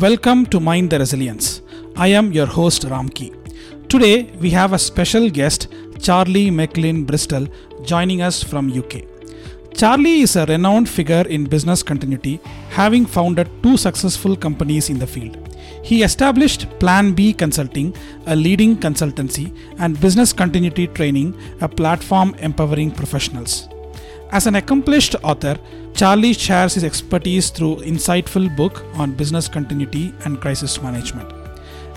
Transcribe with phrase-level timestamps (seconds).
[0.00, 1.62] Welcome to Mind the Resilience.
[1.94, 3.32] I am your host Ramki.
[3.88, 5.68] Today we have a special guest,
[6.00, 7.46] Charlie Maclean Bristol,
[7.84, 9.04] joining us from UK.
[9.72, 12.40] Charlie is a renowned figure in business continuity,
[12.70, 15.38] having founded two successful companies in the field.
[15.84, 17.94] He established Plan B Consulting,
[18.26, 23.68] a leading consultancy, and Business Continuity Training, a platform empowering professionals.
[24.32, 25.56] As an accomplished author,
[25.94, 31.32] Charlie shares his expertise through insightful book on business continuity and crisis management.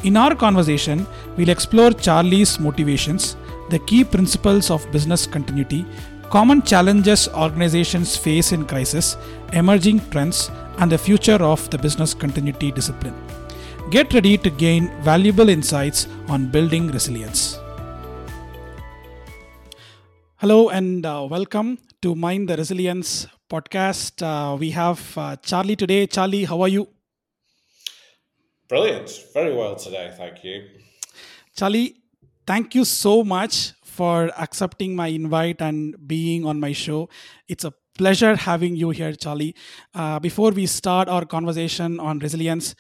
[0.04, 3.36] In our conversation, we'll explore Charlie's motivations,
[3.72, 5.84] the key principles of business continuity,
[6.30, 9.18] common challenges organizations face in crisis,
[9.54, 13.16] emerging trends, and the future of the business continuity discipline.
[13.90, 17.58] Get ready to gain valuable insights on building resilience.
[20.36, 24.22] Hello and uh, welcome to Mind the Resilience podcast.
[24.22, 26.08] Uh, we have uh, Charlie today.
[26.08, 26.88] Charlie, how are you?
[28.70, 29.10] Brilliant.
[29.34, 30.14] Very well today.
[30.18, 30.64] Thank you.
[31.56, 31.96] Charlie,
[32.46, 37.10] thank you so much for accepting my invite and being on my show.
[37.48, 39.56] It's a pleasure having you here, Charlie.
[39.94, 42.76] Uh, before we start our conversation on resilience,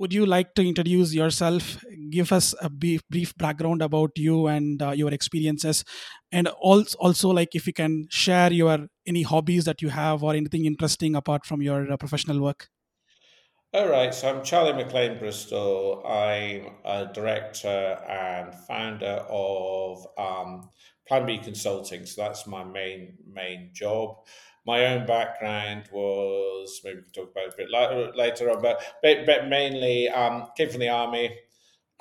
[0.00, 1.78] would you like to introduce yourself
[2.10, 5.84] give us a brief, brief background about you and uh, your experiences
[6.32, 10.32] and also, also like if you can share your any hobbies that you have or
[10.34, 12.68] anything interesting apart from your uh, professional work?
[13.72, 16.02] All right so i'm charlie maclean bristol.
[16.04, 17.78] I'm a director
[18.24, 20.70] and founder of um,
[21.06, 23.00] plan b consulting so that's my main
[23.40, 24.08] main job.
[24.66, 28.76] My own background was maybe we can talk about it a bit later on, but
[29.02, 31.26] but, mainly um, came from the army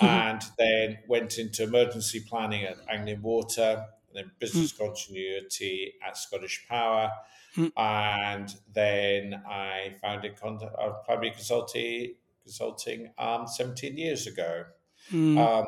[0.01, 0.05] mm-hmm.
[0.05, 4.85] and then went into emergency planning at Anglian Water, and then business mm-hmm.
[4.85, 7.11] continuity at Scottish Power,
[7.55, 7.79] mm-hmm.
[7.79, 12.15] and then I founded Con- uh, Plan B Consulting
[12.49, 14.63] consulting um, 17 years ago.
[15.11, 15.37] Mm.
[15.37, 15.65] Um,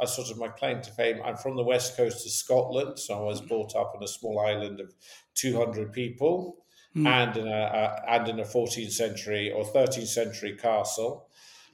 [0.00, 1.20] I, sort of my claim to fame.
[1.24, 4.38] I'm from the west coast of Scotland, so I was brought up on a small
[4.40, 4.92] island of
[5.34, 6.58] 200 people,
[6.94, 7.06] mm.
[7.06, 11.26] and in a, a, and in a 14th century or 13th century castle.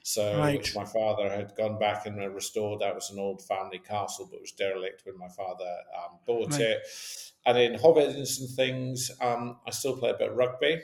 [0.07, 0.57] So, right.
[0.57, 2.79] which my father had gone back and restored.
[2.79, 6.61] That was an old family castle, but was derelict when my father um, bought right.
[6.61, 6.77] it.
[7.45, 10.79] And in hobbies and things, um, I still play a bit of rugby.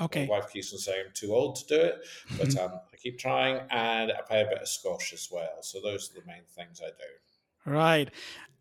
[0.00, 0.26] Okay.
[0.26, 1.94] My wife keeps on saying I'm too old to do it,
[2.38, 2.72] but mm-hmm.
[2.72, 5.60] um, I keep trying, and I play a bit of squash as well.
[5.62, 7.72] So those are the main things I do.
[7.72, 8.12] Right.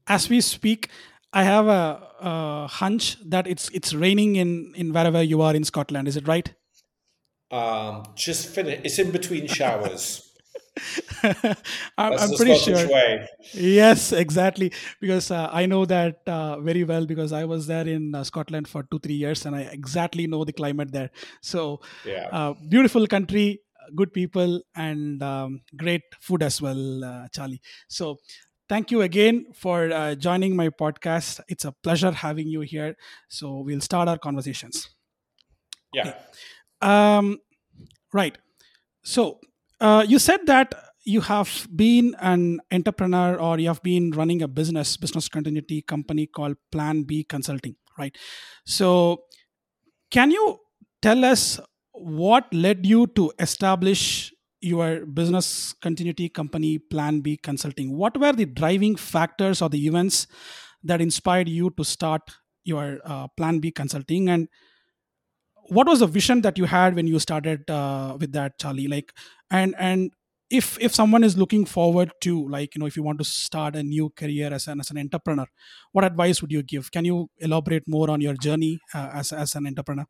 [0.07, 0.89] As we speak,
[1.31, 5.63] I have a, a hunch that it's it's raining in in wherever you are in
[5.63, 6.07] Scotland.
[6.07, 6.55] Is it right?
[7.51, 8.81] Um, just finish.
[8.83, 10.23] It's in between showers.
[11.23, 12.87] I'm, I'm pretty sure.
[12.87, 13.27] Way.
[13.53, 14.71] Yes, exactly.
[14.99, 18.67] Because uh, I know that uh, very well because I was there in uh, Scotland
[18.67, 21.09] for two, three years and I exactly know the climate there.
[21.41, 22.27] So, yeah.
[22.31, 23.61] Uh, beautiful country,
[23.95, 27.61] good people, and um, great food as well, uh, Charlie.
[27.87, 28.17] So,
[28.69, 31.39] thank you again for uh, joining my podcast.
[31.47, 32.95] It's a pleasure having you here.
[33.29, 34.89] So, we'll start our conversations.
[35.93, 36.09] Yeah.
[36.09, 36.17] Okay.
[36.81, 37.39] Um,
[38.13, 38.37] right.
[39.03, 39.39] So,
[39.79, 40.73] uh, you said that
[41.05, 46.27] you have been an entrepreneur or you have been running a business, business continuity company
[46.27, 48.15] called Plan B Consulting, right?
[48.65, 49.23] So,
[50.11, 50.59] can you
[51.01, 51.59] tell us
[51.93, 57.95] what led you to establish your business continuity company, Plan B Consulting?
[57.95, 60.27] What were the driving factors or the events
[60.83, 62.21] that inspired you to start
[62.63, 64.29] your uh, Plan B Consulting?
[64.29, 64.47] And
[65.69, 68.87] what was the vision that you had when you started uh, with that, Charlie?
[68.87, 69.13] Like,
[69.49, 70.11] and and
[70.49, 73.75] if if someone is looking forward to like you know if you want to start
[73.75, 75.45] a new career as an as an entrepreneur
[75.91, 79.55] what advice would you give can you elaborate more on your journey uh, as as
[79.55, 80.05] an entrepreneur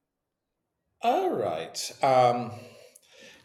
[1.02, 2.52] all right um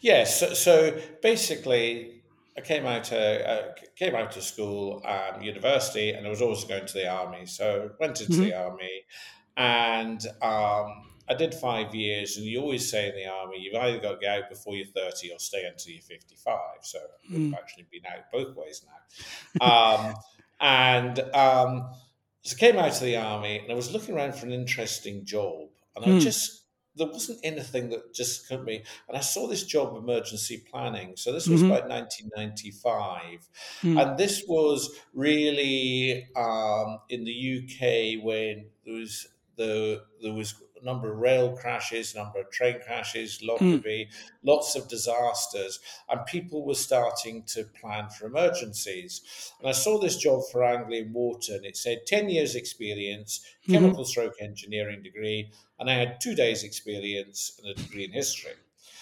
[0.01, 2.23] yes so, so basically
[2.57, 6.69] I came out to uh, came out to school, um, university, and I was also
[6.69, 7.47] going to the army.
[7.47, 8.43] So went into mm-hmm.
[8.43, 9.05] the army,
[9.57, 13.99] and um, I did five years, and you always say in the army, you've either
[13.99, 16.59] got to get out before you're 30 or stay until you're 55.
[16.83, 16.99] So
[17.31, 17.49] mm.
[17.49, 18.85] I've actually been out both ways
[19.61, 19.67] now.
[19.67, 20.15] Um,
[20.61, 21.91] and um,
[22.43, 25.25] so I came out of the army, and I was looking around for an interesting
[25.25, 26.17] job, and mm.
[26.17, 26.63] I just
[26.95, 28.83] there wasn't anything that just couldn't be.
[29.09, 31.15] And I saw this job emergency planning.
[31.17, 31.71] So this was mm-hmm.
[31.71, 33.49] about 1995.
[33.83, 34.03] Mm.
[34.03, 39.27] And this was really um, in the UK when there was
[39.57, 44.09] the there was number of rail crashes, number of train crashes, mm.
[44.43, 49.53] lots of disasters, and people were starting to plan for emergencies.
[49.61, 53.75] And I saw this job for Anglian Water, and it said 10 years experience, mm-hmm.
[53.75, 58.53] chemical stroke engineering degree, and I had two days experience and a degree in history.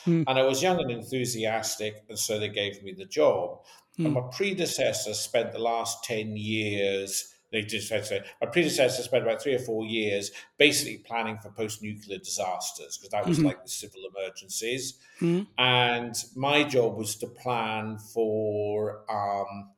[0.07, 0.25] Mm.
[0.27, 3.61] And I was young and enthusiastic, and so they gave me the job.
[3.99, 4.07] Mm.
[4.07, 9.43] And my predecessor spent the last 10 years they just say my predecessor spent about
[9.43, 13.49] three or four years basically planning for post-nuclear disasters because that was mm-hmm.
[13.49, 15.43] like the civil emergencies mm-hmm.
[15.59, 19.71] and my job was to plan for um,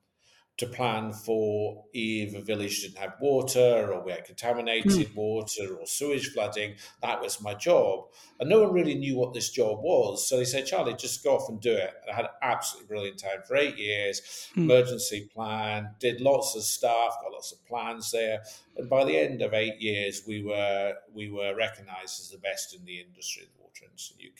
[0.62, 5.14] to plan for if a village didn't have water or we had contaminated mm.
[5.16, 6.74] water or sewage flooding.
[7.02, 8.04] That was my job.
[8.38, 10.26] And no one really knew what this job was.
[10.28, 11.94] So they said, Charlie, just go off and do it.
[12.02, 14.62] And I had an absolutely brilliant time for eight years, mm.
[14.62, 18.42] emergency plan, did lots of stuff, got lots of plans there.
[18.76, 22.74] And by the end of eight years, we were we were recognized as the best
[22.74, 24.30] in the industry, the water industry in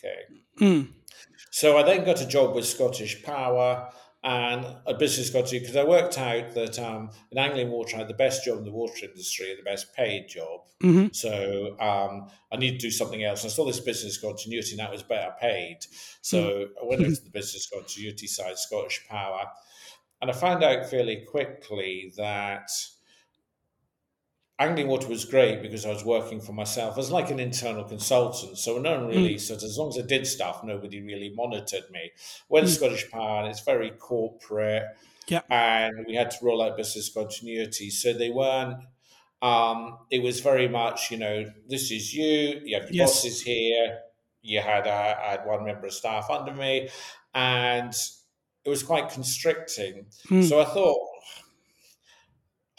[0.61, 0.71] the UK.
[0.71, 0.87] Mm.
[1.51, 3.91] So I then got a job with Scottish Power
[4.23, 7.99] and a business got to because I worked out that um, in Anglian Water I
[7.99, 10.61] had the best job in the water industry and the best paid job.
[10.81, 11.07] Mm-hmm.
[11.11, 13.43] So um, I need to do something else.
[13.43, 15.79] I saw this business continuity and that was better paid.
[16.21, 16.71] So mm-hmm.
[16.81, 19.45] I went into the business continuity side, Scottish Power,
[20.21, 22.71] and I found out fairly quickly that
[24.59, 28.57] Anglian Water was great because I was working for myself as like an internal consultant.
[28.57, 29.63] So no one really, mm.
[29.63, 32.11] as long as I did stuff, nobody really monitored me.
[32.47, 32.69] When mm.
[32.69, 34.83] Scottish Power, it's very corporate.
[35.27, 35.41] Yeah.
[35.49, 37.89] And we had to roll out business continuity.
[37.89, 38.77] So they weren't,
[39.41, 43.09] um, it was very much, you know, this is you, you have your yes.
[43.09, 43.99] bosses here.
[44.41, 46.89] You had, uh, I had one member of staff under me,
[47.33, 47.93] and
[48.65, 50.05] it was quite constricting.
[50.29, 50.47] Mm.
[50.47, 50.99] So I thought,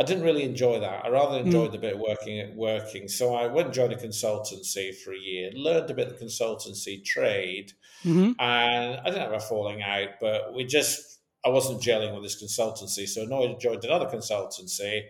[0.00, 1.04] I didn't really enjoy that.
[1.04, 1.46] I rather hmm.
[1.46, 1.72] enjoyed mm.
[1.72, 3.06] the bit of working at working.
[3.06, 6.24] So I went and joined a consultancy for a year, learned a bit of the
[6.24, 7.72] consultancy trade,
[8.04, 8.32] mm-hmm.
[8.40, 12.42] and I didn't have a falling out, but we just I wasn't gelling with this
[12.42, 13.06] consultancy.
[13.06, 15.02] So I joined another consultancy,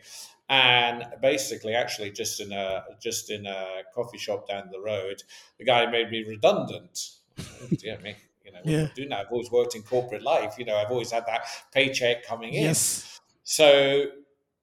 [0.51, 5.23] and basically, actually, just in a just in a coffee shop down the road,
[5.59, 7.11] the guy made me redundant.
[7.83, 8.17] yeah, me.
[8.45, 8.89] You know, yeah.
[8.95, 9.21] do now.
[9.21, 10.57] I've always worked in corporate life.
[10.59, 12.65] You know, I've always had that paycheck coming in.
[12.65, 13.21] Yes.
[13.45, 14.07] So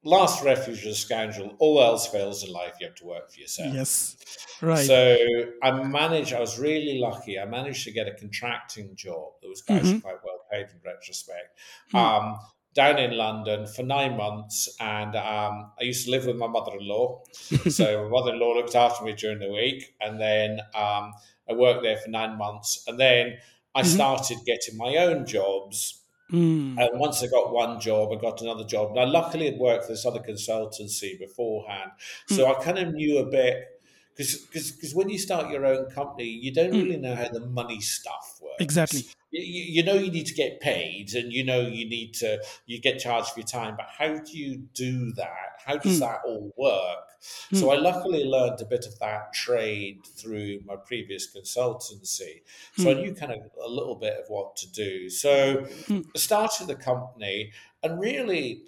[0.04, 1.56] last refuge of a scoundrel.
[1.60, 3.74] All else fails in life, you have to work for yourself.
[3.74, 4.18] Yes,
[4.62, 4.86] right.
[4.86, 5.18] So
[5.64, 6.34] I managed.
[6.34, 7.40] I was really lucky.
[7.40, 10.00] I managed to get a contracting job that was actually mm-hmm.
[10.00, 11.58] quite well paid in retrospect.
[11.94, 12.00] Mm.
[12.00, 12.40] Um,
[12.74, 17.22] down in London for nine months, and um, I used to live with my mother-in-law.
[17.70, 21.12] so my mother-in-law looked after me during the week, and then um,
[21.50, 23.38] I worked there for nine months, and then
[23.76, 23.90] I mm-hmm.
[23.90, 26.01] started getting my own jobs
[26.32, 26.78] Mm.
[26.78, 28.96] And once I got one job, I got another job.
[28.96, 31.92] Now, luckily, I'd worked for this other consultancy beforehand,
[32.28, 32.56] so mm.
[32.56, 33.71] I kind of knew a bit.
[34.16, 36.84] Because when you start your own company, you don't mm.
[36.84, 38.58] really know how the money stuff works.
[38.60, 39.06] Exactly.
[39.32, 42.80] You, you, know you need to get paid, and you know you need to you
[42.80, 43.76] get charged for your time.
[43.78, 45.62] But how do you do that?
[45.66, 46.00] How does mm.
[46.02, 47.08] that all work?
[47.54, 47.60] Mm.
[47.60, 52.42] So I luckily learned a bit of that trade through my previous consultancy.
[52.78, 52.90] So mm.
[52.98, 55.10] I knew kind of a little bit of what to do.
[55.10, 55.58] So
[55.88, 56.06] mm.
[56.16, 57.52] I started the company
[57.84, 58.64] and really,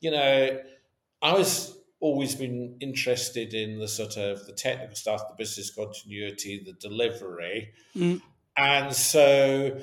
[0.00, 0.60] you know,
[1.20, 6.62] I was always been interested in the sort of the technical stuff, the business continuity,
[6.62, 7.72] the delivery.
[7.96, 8.20] Mm.
[8.56, 9.80] And so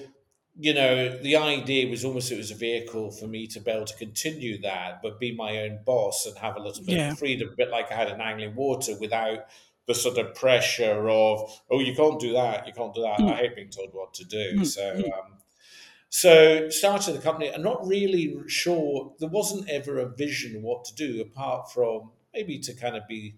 [0.61, 3.85] you know, the idea was almost it was a vehicle for me to be able
[3.85, 7.11] to continue that, but be my own boss and have a little bit yeah.
[7.13, 9.45] of freedom, a bit like I had in Anglian Water without
[9.87, 13.19] the sort of pressure of, oh, you can't do that, you can't do that.
[13.19, 13.33] Mm.
[13.33, 14.57] I hate being told what to do.
[14.57, 14.65] Mm.
[14.65, 15.05] So, mm.
[15.05, 15.37] um,
[16.09, 17.53] so started the company.
[17.53, 19.13] I'm not really sure.
[19.19, 23.35] There wasn't ever a vision what to do apart from maybe to kind of be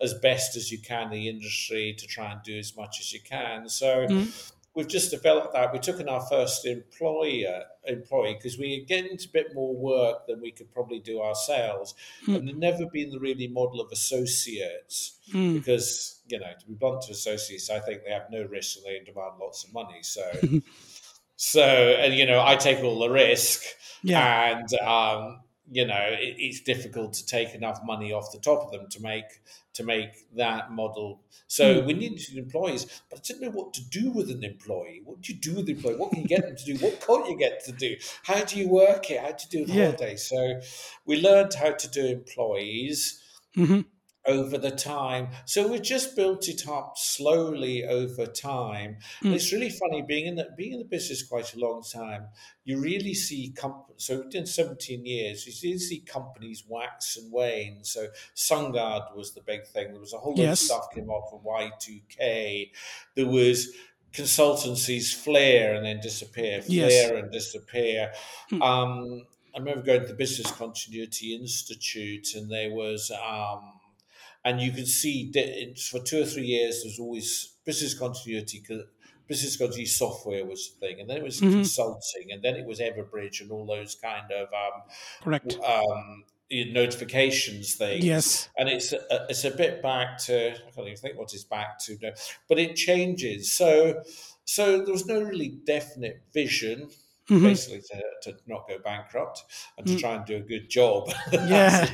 [0.00, 3.12] as best as you can in the industry to try and do as much as
[3.12, 3.68] you can.
[3.68, 4.06] So.
[4.06, 5.72] Mm we've just developed that.
[5.72, 9.74] We took in our first employer employee because we are getting into a bit more
[9.74, 11.94] work than we could probably do ourselves,
[12.26, 12.36] mm.
[12.36, 15.54] and never been the really model of associates mm.
[15.54, 18.86] because you know to be blunt to associates, I think they have no risk and
[18.86, 20.02] they demand lots of money.
[20.02, 20.22] So.
[21.36, 23.62] so and you know I take all the risk,
[24.02, 24.58] yeah.
[24.58, 25.40] and um,
[25.70, 29.00] you know it, it's difficult to take enough money off the top of them to
[29.00, 29.40] make
[29.74, 31.22] to make that model.
[31.46, 31.86] So mm.
[31.86, 35.02] we needed employees, but I didn't know what to do with an employee.
[35.04, 35.96] What do you do with an employee?
[35.96, 36.76] What can you get them to do?
[36.84, 37.96] What can't you get to do?
[38.22, 39.20] How do you work it?
[39.20, 39.84] How do you do the yeah.
[39.86, 40.16] holiday?
[40.16, 40.60] So
[41.06, 43.20] we learned how to do employees.
[43.56, 43.80] Mm-hmm
[44.26, 45.28] over the time.
[45.44, 48.98] So we just built it up slowly over time.
[49.22, 49.34] Mm.
[49.34, 52.28] It's really funny being in the being in the business quite a long time.
[52.64, 54.04] You really see companies.
[54.04, 57.84] So in 17 years, you really see companies wax and wane.
[57.84, 59.92] So SunGard was the big thing.
[59.92, 60.62] There was a whole lot yes.
[60.62, 62.70] of stuff came off from Y2K.
[63.14, 63.74] There was
[64.14, 67.10] consultancies flare and then disappear, flare yes.
[67.10, 68.12] and disappear.
[68.50, 68.62] Mm.
[68.62, 73.74] Um, I remember going to the Business Continuity Institute, and there was um,
[74.44, 75.32] and you can see
[75.90, 78.84] for two or three years there's always business continuity because
[79.26, 81.52] business continuity software was the thing, and then it was mm-hmm.
[81.52, 84.82] consulting, and then it was Everbridge and all those kind of um,
[85.22, 88.04] correct um, notifications things.
[88.04, 91.44] Yes, and it's a, it's a bit back to I can't even think what it's
[91.44, 91.98] back to,
[92.48, 93.50] but it changes.
[93.50, 94.02] So
[94.44, 96.90] so there was no really definite vision.
[97.30, 97.44] Mm-hmm.
[97.44, 98.02] Basically, to,
[98.32, 99.44] to not go bankrupt
[99.78, 100.00] and to mm.
[100.00, 101.10] try and do a good job.
[101.32, 101.92] Yeah,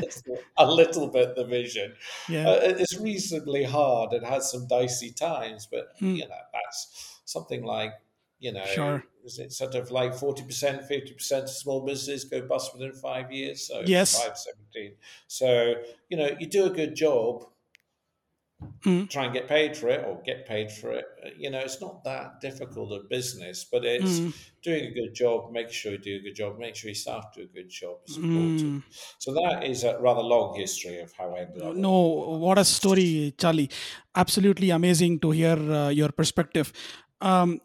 [0.59, 1.95] a little bit the vision.
[2.29, 4.13] Yeah, uh, it's reasonably hard.
[4.13, 6.17] It has some dicey times, but mm.
[6.17, 7.93] you know that's something like
[8.41, 9.05] you know, sure.
[9.25, 13.69] is it sort of like 40%, 50% of small businesses go bust within five years?
[13.69, 14.21] So yes.
[14.21, 14.97] 5, 17.
[15.29, 15.75] So,
[16.09, 17.45] you know, you do a good job,
[18.85, 19.09] mm.
[19.09, 21.05] try and get paid for it or get paid for it.
[21.37, 24.35] You know, it's not that difficult a business, but it's mm.
[24.63, 27.33] doing a good job, making sure you do a good job, make sure your staff
[27.35, 27.99] do a good job.
[28.09, 28.83] Mm.
[29.19, 31.75] So that is a rather long history of how I ended up.
[31.75, 33.71] No, what a story, Charlie.
[34.15, 36.73] Absolutely amazing to hear uh, your perspective.
[37.21, 37.61] Um,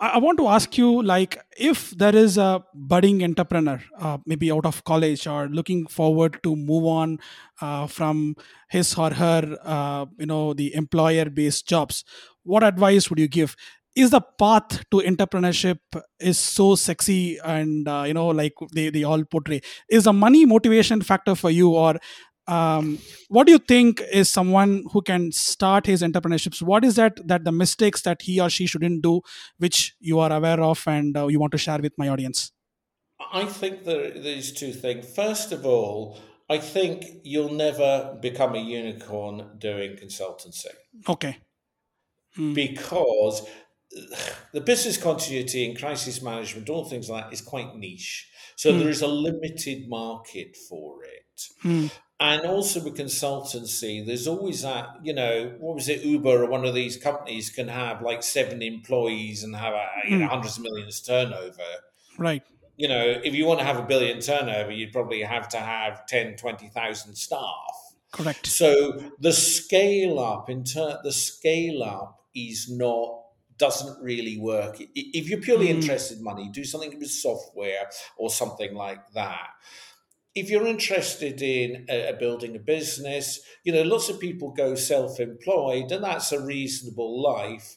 [0.00, 4.66] I, want to ask you like if there is a budding entrepreneur uh, maybe out
[4.66, 7.18] of college or looking forward to move on
[7.62, 8.36] uh, from
[8.68, 12.04] his or her uh, you know the employer based jobs
[12.48, 13.54] what advice would you give?
[13.94, 15.80] Is the path to entrepreneurship
[16.20, 19.60] is so sexy and uh, you know like they, they all portray.
[19.90, 21.96] Is a money motivation factor for you or
[22.48, 26.62] um, what do you think is someone who can start his entrepreneurships?
[26.62, 29.20] What is that that the mistakes that he or she shouldn't do
[29.58, 32.52] which you are aware of and uh, you want to share with my audience?
[33.32, 35.14] I think there these two things.
[35.14, 36.18] First of all
[36.50, 40.72] i think you'll never become a unicorn doing consultancy.
[41.06, 41.36] Okay.
[42.34, 42.54] Hmm.
[42.54, 43.46] because
[44.52, 48.30] the business continuity and crisis management all things like that is quite niche.
[48.56, 48.78] So hmm.
[48.78, 51.42] there is a limited market for it.
[51.62, 51.86] Hmm
[52.20, 56.64] and also with consultancy, there's always that, you know, what was it, Uber or one
[56.64, 60.30] of these companies can have like seven employees and have a, you know, hmm.
[60.30, 61.62] hundreds of millions turnover.
[62.18, 62.42] Right.
[62.76, 66.06] You know, if you want to have a billion turnover, you'd probably have to have
[66.06, 67.94] 10, 20,000 staff.
[68.10, 68.46] Correct.
[68.46, 73.14] So the scale up, in ter- the scale up is not
[73.58, 74.76] doesn't really work.
[74.94, 75.70] If you're purely mm.
[75.70, 79.48] interested in money, do something with software or something like that
[80.38, 85.20] if you're interested in uh, building a business, you know, lots of people go self
[85.20, 87.76] employed, and that's a reasonable life.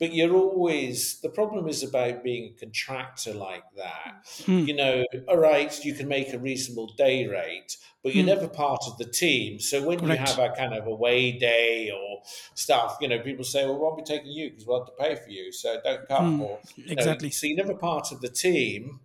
[0.00, 4.26] But you're always, the problem is about being a contractor like that.
[4.46, 4.64] Hmm.
[4.64, 8.30] You know, all right, you can make a reasonable day rate, but you're hmm.
[8.30, 9.60] never part of the team.
[9.60, 10.20] So when Correct.
[10.20, 12.22] you have a kind of away day or
[12.54, 14.94] stuff, you know, people say, well, we won't be taking you because we'll have to
[14.98, 15.52] pay for you.
[15.52, 16.38] So don't come.
[16.38, 16.42] Hmm.
[16.42, 17.28] Or, exactly.
[17.28, 19.00] Know, so you're never part of the team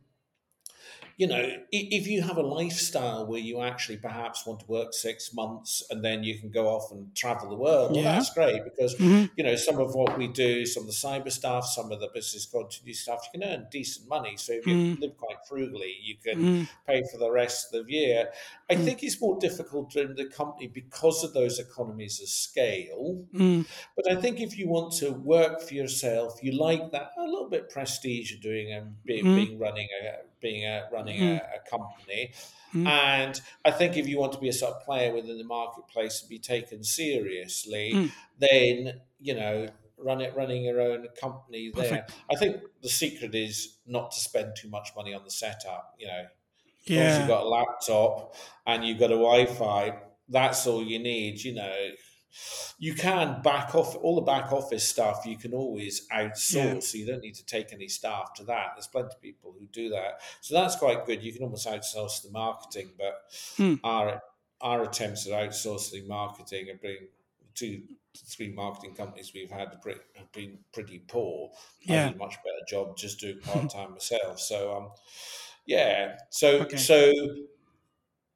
[1.17, 5.33] you know, if you have a lifestyle where you actually perhaps want to work six
[5.33, 8.13] months and then you can go off and travel the world, well, yeah.
[8.13, 9.25] that's great because, mm-hmm.
[9.35, 12.09] you know, some of what we do, some of the cyber stuff, some of the
[12.13, 14.37] business continuity stuff, you can earn decent money.
[14.37, 14.99] So if you mm.
[14.99, 16.69] live quite frugally, you can mm.
[16.85, 18.29] pay for the rest of the year.
[18.69, 18.85] I mm.
[18.85, 23.25] think it's more difficult in the company because of those economies of scale.
[23.33, 23.65] Mm.
[23.95, 27.49] But I think if you want to work for yourself, you like that a little
[27.49, 29.35] bit prestige of doing and being, mm.
[29.35, 31.41] being running a being a running mm.
[31.41, 32.33] a, a, company.
[32.73, 32.87] Mm.
[32.87, 36.21] And I think if you want to be a sort of player within the marketplace
[36.21, 38.11] and be taken seriously, mm.
[38.39, 39.67] then you know
[39.97, 41.83] run it running your own company there.
[41.83, 42.11] Perfect.
[42.31, 45.95] I think the secret is not to spend too much money on the setup.
[45.97, 46.25] You know,
[46.85, 47.19] yeah.
[47.19, 49.97] you've got a laptop and you've got a Wi-Fi.
[50.29, 51.41] That's all you need.
[51.41, 51.75] You know,
[52.79, 56.79] you can back off all the back office stuff you can always outsource yeah.
[56.79, 59.65] so you don't need to take any staff to that there's plenty of people who
[59.67, 63.23] do that so that's quite good you can almost outsource the marketing but
[63.57, 63.75] hmm.
[63.83, 64.21] our
[64.61, 67.07] our attempts at outsourcing marketing have been
[67.55, 67.81] two
[68.25, 69.69] three marketing companies we've had
[70.15, 71.49] have been pretty poor
[71.81, 72.05] yeah.
[72.05, 74.89] I did a much better job just doing part-time myself so um
[75.65, 76.77] yeah so okay.
[76.77, 77.13] so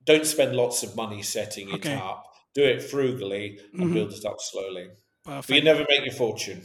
[0.04, 1.96] don't spend lots of money setting it okay.
[1.96, 3.94] up do it frugally and mm-hmm.
[3.94, 4.88] build it up slowly.
[5.24, 5.48] Perfect.
[5.48, 6.62] But you never make your fortune.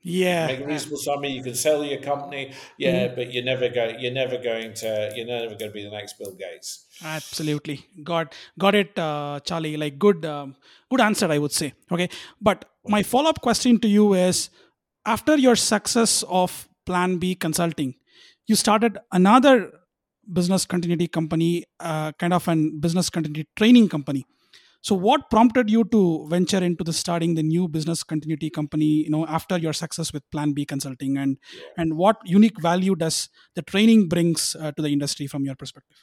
[0.00, 1.24] Yeah, make a reasonable sum.
[1.24, 3.16] You can sell your company, yeah, mm-hmm.
[3.16, 3.98] but you're never going.
[3.98, 5.12] You're never going to.
[5.14, 6.86] You're never going to be the next Bill Gates.
[7.04, 9.76] Absolutely, got got it, uh, Charlie.
[9.76, 10.54] Like good, um,
[10.88, 11.74] good answer, I would say.
[11.90, 12.08] Okay,
[12.40, 14.50] but my follow up question to you is:
[15.04, 17.94] after your success of Plan B Consulting,
[18.46, 19.72] you started another
[20.32, 24.24] business continuity company, uh, kind of an business continuity training company
[24.80, 29.10] so what prompted you to venture into the starting the new business continuity company you
[29.10, 31.16] know after your success with plan b consulting?
[31.16, 31.38] And
[31.76, 35.96] and what unique value does the training brings uh, to the industry from your perspective?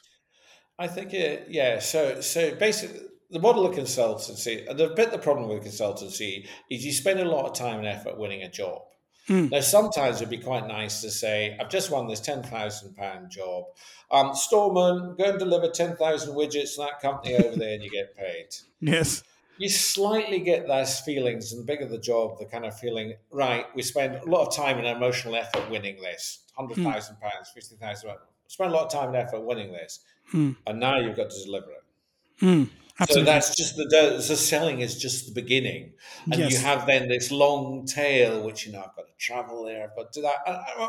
[0.78, 5.48] I think it, yeah so so basically the model of consultancy the bit the problem
[5.48, 8.82] with consultancy is you spend a lot of time and effort winning a job
[9.28, 9.50] Mm.
[9.50, 13.64] Now, sometimes it'd be quite nice to say, I've just won this £10,000 job.
[14.10, 18.16] Um, Storeman, go and deliver 10,000 widgets to that company over there and you get
[18.16, 18.48] paid.
[18.80, 19.24] Yes.
[19.58, 23.64] You slightly get those feelings, and the bigger the job, the kind of feeling, right,
[23.74, 27.80] we spend a lot of time and emotional effort winning this £100,000, mm.
[27.80, 28.16] £50,000.
[28.48, 30.00] Spend a lot of time and effort winning this.
[30.32, 30.56] Mm.
[30.66, 32.44] And now you've got to deliver it.
[32.44, 32.68] Mm.
[32.98, 33.26] Absolutely.
[33.26, 35.92] So that's just the, the selling is just the beginning,
[36.32, 36.52] and yes.
[36.52, 39.94] you have then this long tail, which you know I've got to travel there, I've
[39.94, 40.38] got to do that,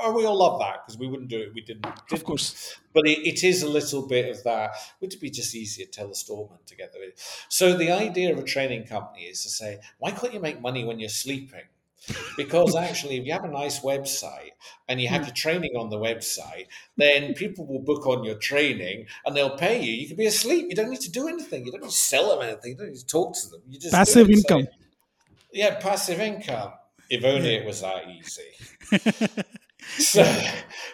[0.05, 2.13] and we all love that because we wouldn't do it, we didn't, didn't.
[2.13, 4.71] Of course, but it, it is a little bit of that.
[5.01, 6.97] Would it be just easier to tell the storeman together?
[7.49, 10.85] So the idea of a training company is to say, why can't you make money
[10.85, 11.63] when you're sleeping?
[12.37, 14.51] Because actually, if you have a nice website
[14.87, 15.27] and you have hmm.
[15.27, 19.81] your training on the website, then people will book on your training and they'll pay
[19.81, 19.93] you.
[19.93, 20.67] You can be asleep.
[20.69, 21.65] You don't need to do anything.
[21.65, 22.71] You don't need to sell them anything.
[22.71, 23.61] You don't need to talk to them.
[23.69, 24.63] You just passive income.
[24.63, 24.69] So,
[25.51, 26.71] yeah, passive income.
[27.09, 29.43] If only it was that easy.
[29.97, 30.23] so,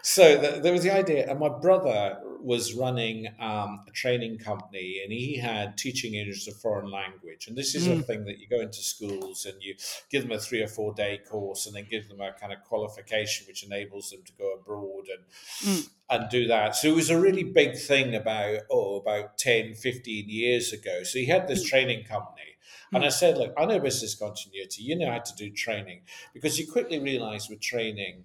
[0.01, 5.01] so the, there was the idea, and my brother was running um, a training company,
[5.03, 7.47] and he had teaching English as a foreign language.
[7.47, 7.99] And this is mm.
[7.99, 9.75] a thing that you go into schools and you
[10.11, 12.63] give them a three or four day course, and then give them a kind of
[12.63, 15.25] qualification which enables them to go abroad and
[15.69, 15.89] mm.
[16.09, 16.75] and do that.
[16.75, 21.03] So it was a really big thing about oh about 10, 15 years ago.
[21.03, 21.69] So he had this mm.
[21.69, 22.41] training company.
[22.91, 24.83] And I said, look, I know business continuity.
[24.83, 28.23] You know how to do training because you quickly realize with training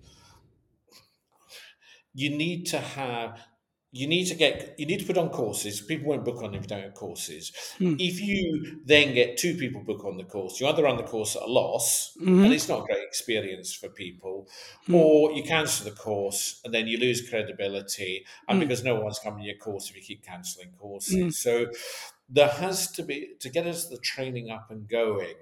[2.18, 3.40] you need to have
[3.90, 6.62] you need to get you need to put on courses people won't book on if
[6.62, 7.96] you don't have courses mm.
[7.98, 11.36] if you then get two people book on the course you either run the course
[11.36, 12.44] at a loss mm-hmm.
[12.44, 14.46] and it's not a great experience for people
[14.88, 14.94] mm.
[14.94, 18.60] or you cancel the course and then you lose credibility and mm.
[18.60, 21.30] because no one's coming to your course if you keep cancelling courses hmm.
[21.30, 21.66] so
[22.28, 25.34] there has to be to get us the training up and going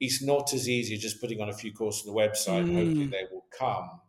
[0.00, 2.76] it's not as easy as just putting on a few courses on the website and
[2.76, 3.10] hopefully hmm.
[3.10, 4.00] they will come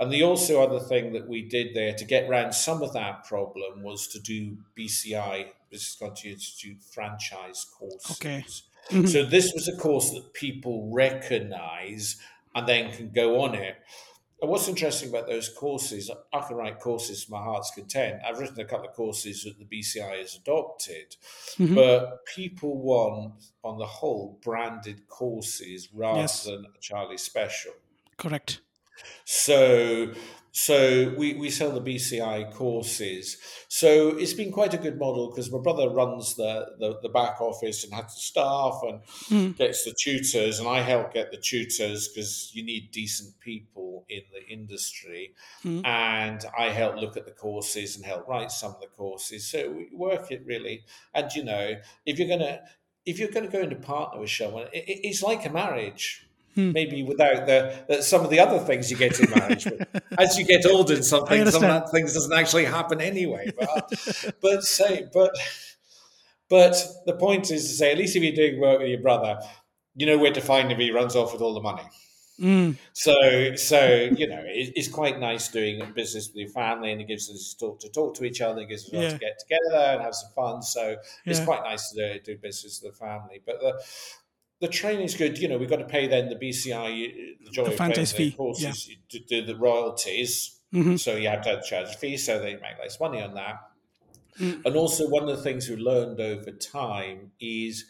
[0.00, 3.24] and the also other thing that we did there to get around some of that
[3.24, 8.10] problem was to do BCI, Business Continuity Institute franchise courses.
[8.12, 8.44] Okay.
[8.90, 9.06] Mm-hmm.
[9.06, 12.16] So this was a course that people recognize
[12.54, 13.76] and then can go on it.
[14.40, 18.20] And what's interesting about those courses, I can write courses to my heart's content.
[18.26, 21.16] I've written a couple of courses that the BCI has adopted,
[21.58, 21.74] mm-hmm.
[21.74, 23.32] but people want,
[23.64, 26.44] on the whole, branded courses rather yes.
[26.44, 27.72] than a Charlie special.
[28.18, 28.60] Correct.
[29.24, 30.12] So
[30.58, 33.36] so we, we sell the BCI courses.
[33.68, 37.42] So it's been quite a good model because my brother runs the, the, the, back
[37.42, 39.58] office and has the staff and mm.
[39.58, 44.22] gets the tutors, and I help get the tutors because you need decent people in
[44.32, 45.34] the industry.
[45.62, 45.86] Mm.
[45.86, 49.46] And I help look at the courses and help write some of the courses.
[49.46, 50.84] So we work it really.
[51.12, 51.74] And you know,
[52.06, 52.60] if you're gonna
[53.04, 56.72] if you're going to go into partner with someone, it, it's like a marriage Hmm.
[56.72, 59.64] Maybe without the, some of the other things you get in marriage.
[59.64, 63.52] But as you get older in something, some of that things doesn't actually happen anyway.
[63.56, 65.36] But, but say, but
[66.48, 69.38] but the point is to say, at least if you're doing work with your brother,
[69.96, 70.80] you know where to find him.
[70.80, 71.82] He runs off with all the money.
[72.40, 72.76] Mm.
[72.92, 77.08] So, so you know, it, it's quite nice doing business with your family, and it
[77.08, 79.08] gives us talk to talk to each other, it gives us yeah.
[79.10, 80.62] to get together and have some fun.
[80.62, 80.96] So, yeah.
[81.24, 83.42] it's quite nice to do, do business with the family.
[83.44, 83.82] But the
[84.60, 85.38] the training's good.
[85.38, 88.88] You know, we've got to pay then the BCI, the joy the franchise fee, courses
[88.88, 88.96] yeah.
[89.10, 90.60] to do the royalties.
[90.74, 90.96] Mm-hmm.
[90.96, 93.34] So you have to have the charge a fee, so they make less money on
[93.34, 93.60] that.
[94.40, 94.66] Mm.
[94.66, 97.84] And also, one of the things we learned over time is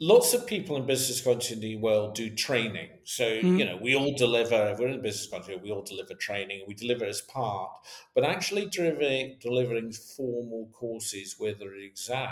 [0.00, 2.88] lots of people in business continuity world do training.
[3.04, 3.58] So, mm.
[3.58, 6.74] you know, we all deliver, if we're in business continuity, we all deliver training, we
[6.74, 7.70] deliver as part,
[8.14, 12.28] but actually delivering, delivering formal courses, whether an exam,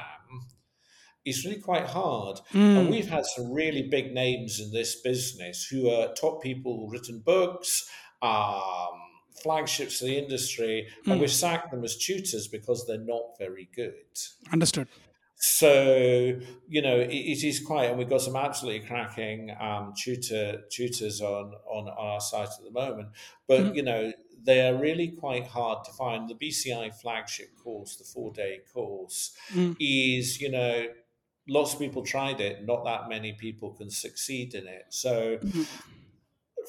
[1.24, 2.40] is really quite hard.
[2.52, 2.78] Mm.
[2.78, 7.20] And we've had some really big names in this business who are top people, written
[7.20, 7.88] books,
[8.22, 9.00] um,
[9.42, 11.12] flagships of the industry, mm.
[11.12, 13.94] and we've sacked them as tutors because they're not very good.
[14.52, 14.88] Understood.
[15.44, 20.62] So you know it, it is quite, and we've got some absolutely cracking um, tutor
[20.70, 23.08] tutors on, on on our site at the moment.
[23.48, 23.74] But mm.
[23.74, 24.12] you know
[24.44, 26.28] they are really quite hard to find.
[26.28, 29.76] The BCI flagship course, the four day course, mm.
[29.80, 30.86] is you know
[31.48, 34.86] lots of people tried it, not that many people can succeed in it.
[34.90, 35.62] So mm-hmm.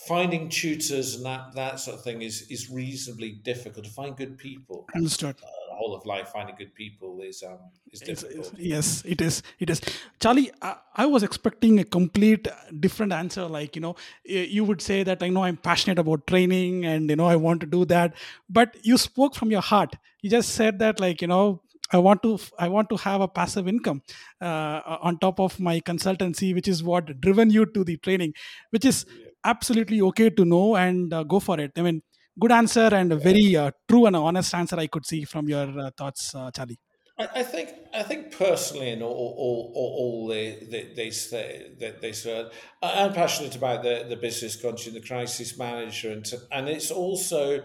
[0.07, 4.37] finding tutors and that that sort of thing is is reasonably difficult to find good
[4.37, 4.87] people.
[4.95, 5.35] Understood.
[5.43, 7.57] Uh, whole of life finding good people is um
[7.91, 8.35] is difficult.
[8.35, 9.43] It's, it's, yes, it is.
[9.59, 9.81] It is.
[10.19, 12.47] Charlie, I, I, was expecting a complete
[12.79, 13.45] different answer.
[13.45, 17.15] Like you know, you would say that I know I'm passionate about training and you
[17.15, 18.15] know I want to do that,
[18.49, 19.95] but you spoke from your heart.
[20.21, 23.27] You just said that like you know I want to I want to have a
[23.27, 24.01] passive income
[24.41, 28.33] uh, on top of my consultancy, which is what driven you to the training,
[28.71, 29.05] which is
[29.43, 31.71] absolutely okay to know and uh, go for it.
[31.77, 32.01] I mean,
[32.39, 35.79] good answer and a very uh, true and honest answer I could see from your
[35.79, 36.79] uh, thoughts, uh, Charlie.
[37.19, 42.01] I, I think I think personally, in all all, all, all the, the, these that
[42.01, 42.49] they said,
[42.81, 47.61] I'm passionate about the, the business continuity, the crisis management, and it's also,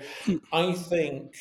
[0.52, 1.34] I think,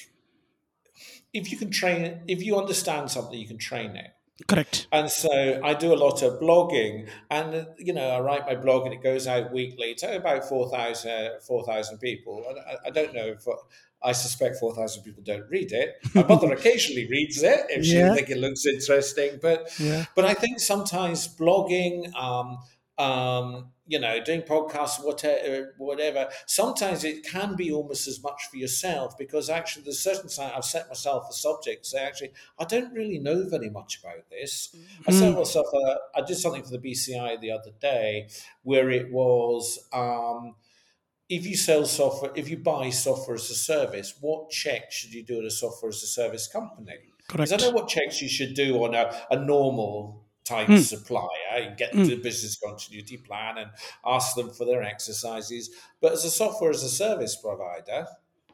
[1.37, 4.11] if you can train, if you understand something, you can train it.
[4.47, 4.87] Correct.
[4.91, 8.85] And so I do a lot of blogging, and you know I write my blog,
[8.85, 12.45] and it goes out weekly to about 4,000 4, people.
[12.47, 13.47] And I, I, don't know if
[14.03, 15.95] I suspect 4,000 people don't read it.
[16.13, 18.13] My mother occasionally reads it if she yeah.
[18.13, 19.39] think it looks interesting.
[19.41, 20.05] But yeah.
[20.15, 22.59] but I think sometimes blogging, um,
[22.97, 28.57] um, you know, doing podcasts, whatever, whatever, sometimes it can be almost as much for
[28.57, 32.93] yourself because actually there's certain times I've set myself a subject, say, actually, I don't
[32.93, 34.75] really know very much about this.
[34.75, 34.81] Mm.
[35.07, 38.29] I set myself, a, I did something for the BCI the other day
[38.63, 40.55] where it was, um,
[41.29, 45.23] if you sell software, if you buy software as a service, what checks should you
[45.23, 46.95] do at a software as a service company?
[47.29, 50.79] Because I know what checks you should do on a, a normal type mm.
[50.79, 51.59] supplier.
[51.61, 52.07] You get mm.
[52.07, 53.71] the business continuity plan and
[54.05, 55.69] ask them for their exercises.
[56.01, 58.07] But as a software as a service provider,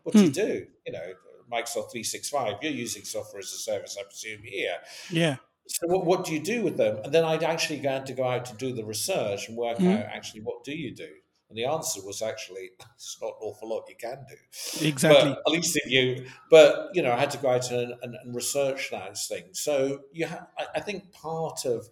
[0.03, 0.21] what do mm.
[0.23, 0.33] you hmm.
[0.33, 0.67] do?
[0.85, 1.13] You know,
[1.51, 4.75] Microsoft 365, you're using software as a service, I presume, here.
[5.09, 5.37] Yeah.
[5.67, 6.97] So what, what do you do with them?
[7.03, 9.87] And then I'd actually go to go out to do the research and work hmm.
[9.87, 11.09] out actually what do you do?
[11.53, 14.87] And the answer was actually, it's not an awful lot you can do.
[14.87, 15.29] Exactly.
[15.29, 18.15] But at least if you, but you know, I had to go out and, and,
[18.15, 19.59] and research those things.
[19.59, 21.87] So you have, I, I think part of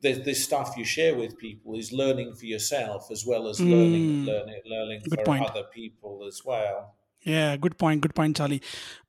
[0.00, 3.68] the, this stuff you share with people is learning for yourself as well as mm.
[3.68, 5.50] learning, learning, learning good for point.
[5.50, 6.94] other people as well.
[7.22, 8.00] Yeah, good point.
[8.00, 8.62] Good point, Charlie.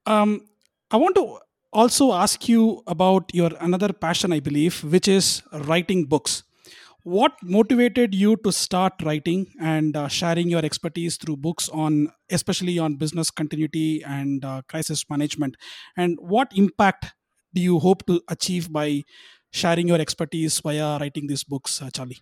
[0.07, 0.47] Um,
[0.89, 1.37] I want to
[1.71, 6.41] also ask you about your another passion, I believe, which is writing books
[7.05, 12.79] what motivated you to start writing and uh, sharing your expertise through books on especially
[12.79, 15.55] on business continuity and uh, crisis management?
[15.95, 17.13] And what impact
[17.53, 19.03] do you hope to achieve by
[19.51, 22.17] sharing your expertise via writing these books uh, charlie?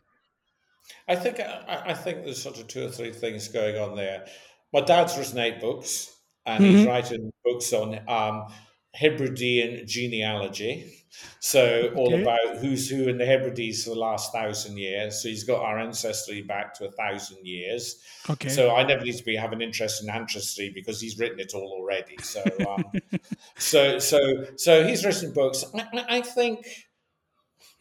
[1.08, 4.26] I think I, I, think there's sort of two or three things going on there.
[4.74, 6.14] My dad's written eight books
[6.46, 6.76] and mm-hmm.
[6.76, 8.48] he's writing books on um,
[8.94, 11.04] hebridean genealogy
[11.40, 12.22] so all okay.
[12.22, 15.22] about who's who in the Hebrides for the last thousand years.
[15.22, 18.02] So he's got our ancestry back to a thousand years.
[18.30, 18.50] Okay.
[18.50, 21.54] So I never need to be have an interest in ancestry because he's written it
[21.54, 22.18] all already.
[22.22, 22.86] So um,
[23.58, 25.64] so so so he's written books.
[25.76, 26.66] I, I think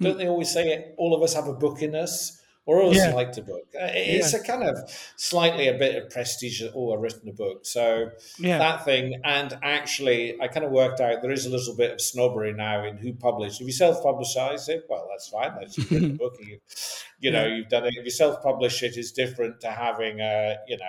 [0.00, 0.94] don't they always say it?
[0.98, 3.12] All of us have a book in us or else yeah.
[3.12, 3.66] liked a book.
[3.74, 4.38] Uh, it's yeah.
[4.38, 4.78] a kind of
[5.16, 6.62] slightly a bit of prestige.
[6.74, 8.58] Oh, I've written a book, so yeah.
[8.58, 9.20] that thing.
[9.24, 12.84] And actually, I kind of worked out there is a little bit of snobbery now
[12.84, 13.60] in who publishes.
[13.60, 15.54] If you self-publicize it, well, that's fine.
[15.58, 16.36] That's you've written a book.
[16.40, 16.58] You,
[17.18, 17.94] you know, you've done it.
[17.96, 20.86] If you self-publish it, is different to having a you know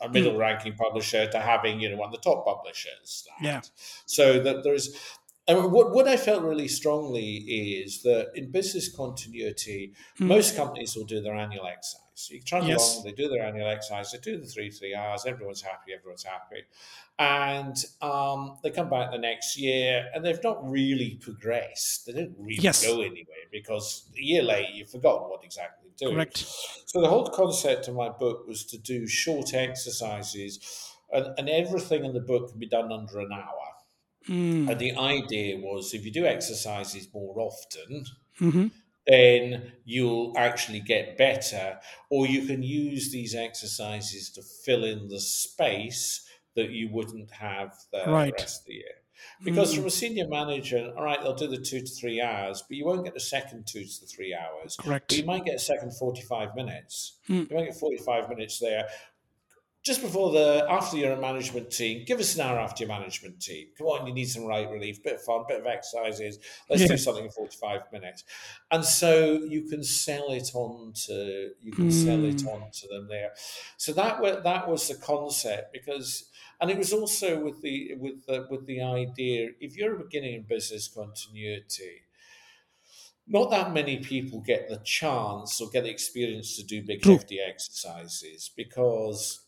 [0.00, 0.12] a hmm.
[0.12, 3.26] middle ranking publisher to having you know one of the top publishers.
[3.40, 3.60] Yeah.
[4.06, 4.96] So that there's
[5.48, 10.26] and what, what I felt really strongly is that in business continuity, mm.
[10.26, 11.98] most companies will do their annual exercise.
[12.30, 12.94] You try yes.
[12.94, 16.22] along, they do their annual exercise, they do the three, three hours, everyone's happy, everyone's
[16.22, 16.62] happy.
[17.18, 22.06] And um, they come back the next year and they've not really progressed.
[22.06, 22.86] They didn't really yes.
[22.86, 26.14] go anywhere because a year later you've forgotten what exactly to do.
[26.14, 26.36] Correct.
[26.86, 32.04] So the whole concept of my book was to do short exercises and, and everything
[32.04, 33.71] in the book can be done under an hour.
[34.28, 34.70] Mm.
[34.70, 38.04] And the idea was if you do exercises more often,
[38.40, 38.66] mm-hmm.
[39.06, 41.78] then you'll actually get better,
[42.10, 47.74] or you can use these exercises to fill in the space that you wouldn't have
[47.92, 48.32] the, right.
[48.38, 48.84] rest of the year.
[49.44, 49.76] Because mm.
[49.76, 52.84] from a senior manager, all right, they'll do the two to three hours, but you
[52.84, 54.76] won't get the second two to three hours.
[54.76, 55.08] Correct.
[55.08, 57.18] But you might get a second 45 minutes.
[57.28, 57.48] Mm.
[57.48, 58.88] You might get 45 minutes there
[59.82, 63.68] just before the after your management team, give us an hour after your management team.
[63.76, 66.38] Come on, you need some right relief, bit of fun, bit of exercises.
[66.70, 66.88] Let's yeah.
[66.88, 68.22] do something in forty-five minutes,
[68.70, 71.92] and so you can sell it on to you can mm.
[71.92, 72.48] sell it hmm.
[72.48, 73.32] on to them there.
[73.76, 78.24] So that was that was the concept because, and it was also with the with
[78.26, 82.02] the with the idea if you're a beginning in business continuity
[83.28, 87.38] not that many people get the chance or get the experience to do big hefty
[87.40, 89.41] exercises because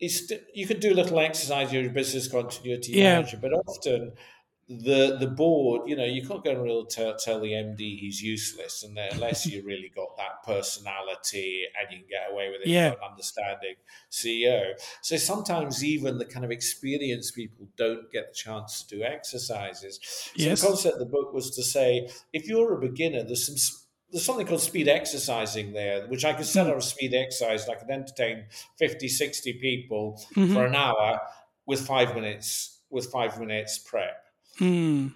[0.00, 3.14] it's you can do a little exercise your business continuity yeah.
[3.14, 4.12] manager, but often
[4.68, 8.22] the the board, you know, you can't go and really tell, tell the MD he's
[8.22, 12.68] useless, and unless you really got that personality and you can get away with it,
[12.68, 12.88] yeah.
[12.88, 13.76] an understanding
[14.10, 14.72] CEO.
[15.00, 19.98] So sometimes even the kind of experienced people don't get the chance to do exercises.
[20.02, 20.60] So yes.
[20.60, 23.56] the concept of the book was to say, if you're a beginner, there's some
[24.10, 26.70] there's something called speed exercising there, which I could set Mm.
[26.70, 28.46] up a speed exercise and I could entertain
[28.78, 30.52] 50, 60 people Mhm.
[30.54, 31.20] for an hour
[31.66, 34.24] with five minutes with five minutes prep.
[34.60, 35.12] Mm.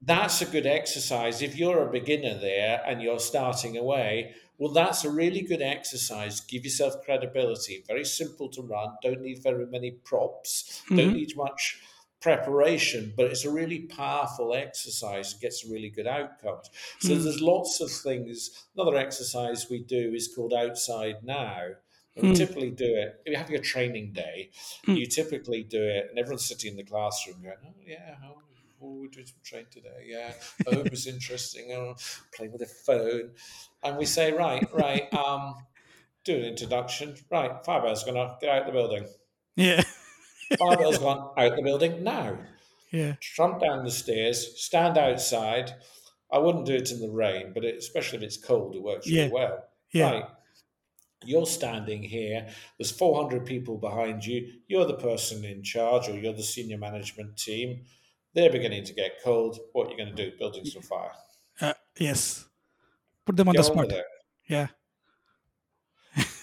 [0.00, 1.42] That's a good exercise.
[1.42, 6.40] If you're a beginner there and you're starting away, well, that's a really good exercise.
[6.40, 7.82] Give yourself credibility.
[7.88, 8.96] Very simple to run.
[9.02, 10.82] Don't need very many props.
[10.88, 10.96] Mhm.
[10.96, 11.80] Don't need much
[12.20, 16.70] preparation, but it's a really powerful exercise and gets really good outcomes.
[17.00, 17.22] So Mm.
[17.24, 18.66] there's lots of things.
[18.74, 21.74] Another exercise we do is called outside now.
[22.16, 22.36] And we Mm.
[22.38, 24.50] typically do it if you're having a training day.
[24.86, 24.96] Mm.
[24.96, 28.40] You typically do it, and everyone's sitting in the classroom going, "Oh yeah, oh,
[28.80, 30.04] oh, we're doing some training today.
[30.06, 30.32] Yeah,
[30.66, 31.72] I hope it's interesting.
[31.72, 31.94] Oh,
[32.34, 33.34] playing with a phone."
[33.82, 35.56] And we say, "Right, right, um,
[36.24, 37.14] do an introduction.
[37.30, 39.06] Right, Firebell's gonna get out of the building.
[39.56, 39.82] Yeah.
[40.58, 42.38] Firebell's gone out the building now.
[42.90, 43.14] Yeah.
[43.20, 45.74] Trump down the stairs, stand outside.
[46.30, 49.08] I wouldn't do it in the rain, but it, especially if it's cold, it works
[49.08, 49.64] really well.
[49.92, 50.10] Yeah.
[50.10, 50.24] Right.
[51.24, 52.46] You're standing here.
[52.78, 54.52] There's 400 people behind you.
[54.68, 57.84] You're the person in charge, or you're the senior management team.
[58.34, 59.58] They're beginning to get cold.
[59.72, 60.36] What are you going to do?
[60.36, 61.12] Building some fire.
[61.60, 62.44] Uh, yes.
[63.24, 63.92] Put them on Get the spot.
[64.46, 64.68] Yeah.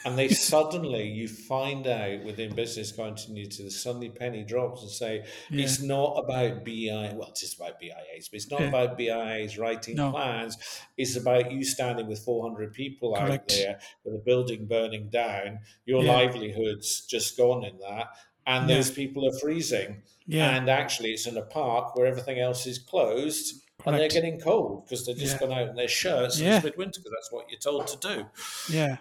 [0.06, 5.26] And they suddenly, you find out within business continuity, the suddenly penny drops and say,
[5.50, 5.64] Yeah.
[5.64, 8.68] it's not about BI, well, it is just about BIAs, but it's not Yeah.
[8.68, 10.12] about BIAs writing No.
[10.12, 10.58] plans.
[10.98, 16.04] It's about you standing with 400 people out there with a building burning down, your
[16.04, 16.14] Yeah.
[16.14, 18.08] livelihoods just gone in that,
[18.46, 20.04] and those people are freezing.
[20.32, 23.62] And actually, it's in a park where everything else is closed.
[23.86, 26.56] And they're getting cold because they've just gone out in their shirts and Yeah.
[26.58, 28.26] it's midwinter because that's what you're told to do.
[28.74, 28.98] Yeah.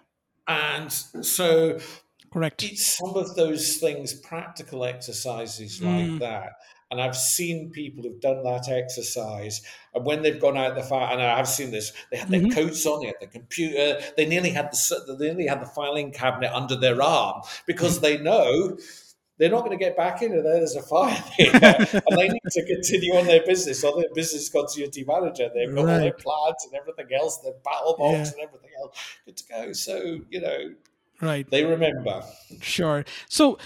[0.48, 1.78] And so
[2.30, 2.62] Correct.
[2.62, 6.20] it's some of those things, practical exercises like Mm.
[6.20, 6.52] that.
[6.90, 9.62] And I've seen people who've done that exercise,
[9.94, 12.52] and when they've gone out the fire, and I've seen this, they had their Mhm.
[12.52, 16.12] coats on, they had the computer, they nearly had the they nearly had the filing
[16.12, 18.78] cabinet under their arm because they know
[19.42, 20.54] they're not going to get back into there.
[20.62, 21.76] There's a fire there,
[22.06, 23.82] and they need to continue on their business.
[23.82, 26.18] Or their business continuity manager, they've got all their Right.
[26.18, 28.32] plans and everything else, their battle box Yeah.
[28.34, 29.72] and everything else, good to go.
[29.72, 29.94] So
[30.30, 30.60] you know,
[31.20, 31.44] Right.
[31.50, 32.22] they remember.
[32.60, 33.04] Sure.
[33.28, 33.58] So,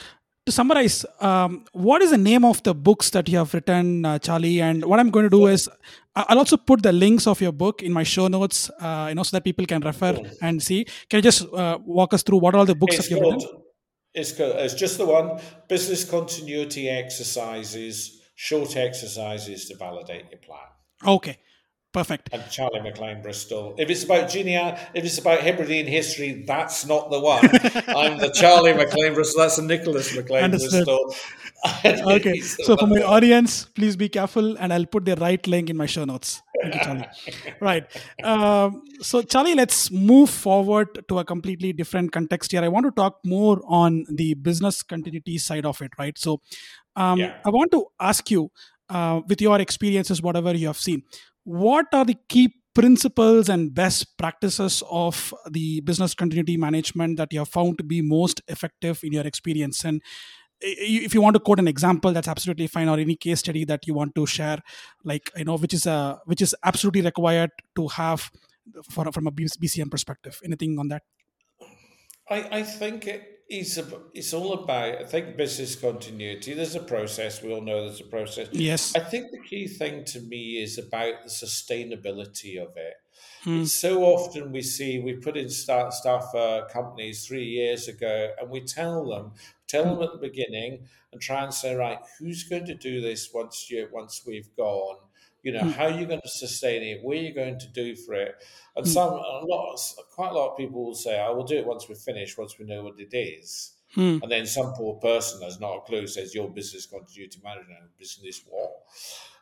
[0.46, 4.18] to summarize, um, what is the name of the books that you have written, uh,
[4.18, 4.60] Charlie?
[4.62, 5.68] And what I'm going to do is,
[6.14, 9.24] I'll also put the links of your book in my show notes, uh, you know,
[9.24, 10.84] so that people can refer and see.
[11.10, 13.20] Can you just uh, walk us through what are all the books It's that you've
[13.24, 13.65] written?
[14.16, 14.32] It's.
[14.38, 15.40] It's just the one.
[15.68, 20.58] Business continuity exercises, short exercises to validate your plan.
[21.06, 21.38] Okay,
[21.92, 22.30] perfect.
[22.32, 23.74] And Charlie Maclean Bristol.
[23.78, 27.44] If it's about genea, if it's about Hebridean history, that's not the one.
[27.96, 29.42] I'm the Charlie Maclean Bristol.
[29.42, 30.86] That's the Nicholas Maclean Understood.
[30.86, 31.14] Bristol.
[31.84, 35.70] Okay, the so for my audience, please be careful, and I'll put the right link
[35.70, 36.42] in my show notes.
[36.62, 37.08] Thank you, Charlie.
[37.60, 37.84] right.
[38.22, 42.62] Um, so, Charlie, let's move forward to a completely different context here.
[42.62, 46.16] I want to talk more on the business continuity side of it, right?
[46.18, 46.40] So,
[46.94, 47.34] um, Yeah.
[47.44, 48.50] I want to ask you,
[48.88, 51.02] uh, with your experiences, whatever you have seen,
[51.44, 57.38] what are the key principles and best practices of the business continuity management that you
[57.38, 59.84] have found to be most effective in your experience?
[59.84, 60.02] And
[60.60, 63.86] if you want to quote an example that's absolutely fine or any case study that
[63.86, 64.58] you want to share
[65.04, 68.30] like you know which is a which is absolutely required to have
[68.90, 71.02] for, from a bcm perspective anything on that
[72.28, 73.80] I, I think it is.
[74.14, 74.96] It's all about.
[74.96, 76.54] I think business continuity.
[76.54, 77.42] There's a process.
[77.42, 78.48] We all know there's a process.
[78.52, 82.94] yes I think the key thing to me is about the sustainability of it.
[83.42, 83.64] Hmm.
[83.64, 88.50] So often we see we put in start staff uh, companies three years ago, and
[88.50, 89.32] we tell them,
[89.66, 93.32] tell them at the beginning, and try and say, right, who's going to do this
[93.32, 94.98] once you once we've gone?
[95.42, 95.70] You know, Hmm.
[95.70, 97.02] how are you going to sustain it?
[97.02, 98.42] What are you going to do for it?
[98.74, 98.90] And Hmm.
[98.96, 99.78] some, a lot,
[100.10, 102.58] quite a lot of people will say, "I will do it once we're finished, once
[102.58, 104.18] we know what it is." Hmm.
[104.22, 108.42] And then some poor person has not a clue says, Your business continuity manager, business
[108.48, 108.72] what?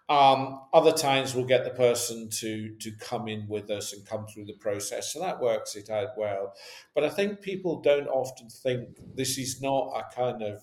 [0.09, 4.27] Um, other times we'll get the person to to come in with us and come
[4.27, 5.13] through the process.
[5.13, 6.55] So that works it out well.
[6.95, 10.63] But I think people don't often think this is not a kind of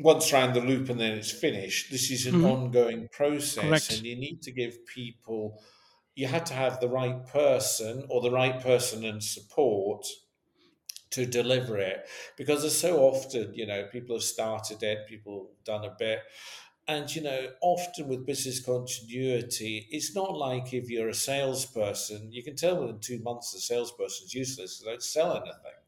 [0.00, 1.90] once round the loop and then it's finished.
[1.90, 2.42] This is an Mhm.
[2.42, 3.90] ongoing process, Correct.
[3.90, 5.62] and you need to give people.
[6.14, 10.06] You had to have the right person or the right person and support
[11.10, 15.84] to deliver it because there's so often you know people have started it people done
[15.84, 16.20] a bit
[16.92, 17.40] and you know
[17.72, 22.98] often with business continuity it's not like if you're a salesperson you can tell within
[23.00, 25.78] two months the salesperson's useless they don't sell anything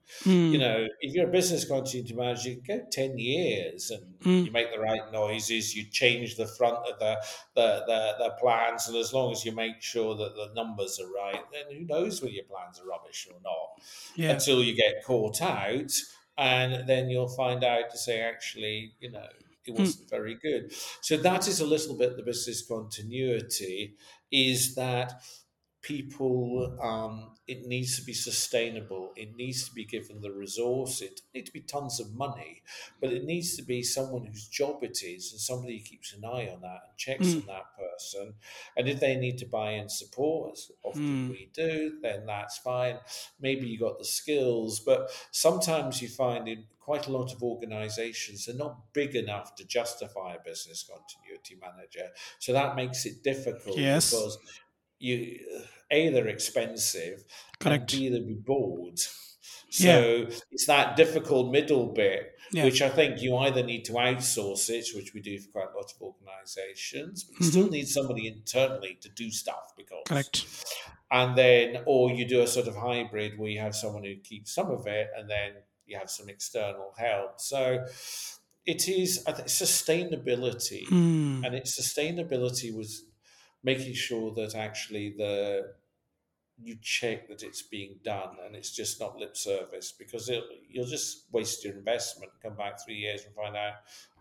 [0.52, 4.44] You know, if you're a business continuity manager, you can go 10 years and Mm.
[4.46, 7.12] you make the right noises, you change the front of the,
[7.54, 11.10] the, the, the plans, and as long as you make sure that the numbers are
[11.10, 13.68] right, then who knows whether your plans are rubbish or not
[14.14, 14.30] Yeah.
[14.32, 15.92] until you get caught out.
[16.38, 19.28] And then you'll find out to say, actually, you know,
[19.66, 19.83] it hmm.
[19.83, 20.72] wasn't very good.
[21.01, 23.96] So that is a little bit the business continuity
[24.31, 25.12] is that
[25.82, 31.20] people um, it needs to be sustainable it needs to be given the resource it
[31.34, 32.62] need to be tons of money
[33.00, 36.24] but it needs to be someone whose job it is and somebody who keeps an
[36.24, 37.40] eye on that and checks Mm.
[37.42, 38.34] on that person
[38.76, 41.30] and if they need to buy in support as often Mm.
[41.30, 42.98] we do then that's fine
[43.40, 48.46] maybe you got the skills but sometimes you find in quite a lot of organizations
[48.46, 52.08] they're not big enough to justify a business continuity manager
[52.40, 54.10] so that makes it difficult Yes.
[54.10, 54.38] because
[55.02, 55.38] you
[55.90, 57.24] a they're expensive
[57.60, 57.92] Correct.
[57.92, 58.98] and b they'd be bored
[59.70, 62.64] so it's that difficult middle bit Yeah.
[62.66, 65.76] which i think you either need to outsource it which we do for quite a
[65.76, 70.14] lot of organizations but you still need somebody internally to do stuff because Mm-hmm.
[70.14, 70.36] Correct.
[71.10, 74.54] and then or you do a sort of hybrid where you have someone who keeps
[74.54, 75.50] some of it and then
[75.86, 77.84] you have some external help so
[78.66, 81.44] it is I think sustainability Mm.
[81.44, 83.04] and its sustainability was
[83.62, 85.72] making sure that actually the
[86.62, 90.87] you check that it's being done and it's just not lip service because it, you'll
[90.87, 93.75] just waste your investment come back three years and find out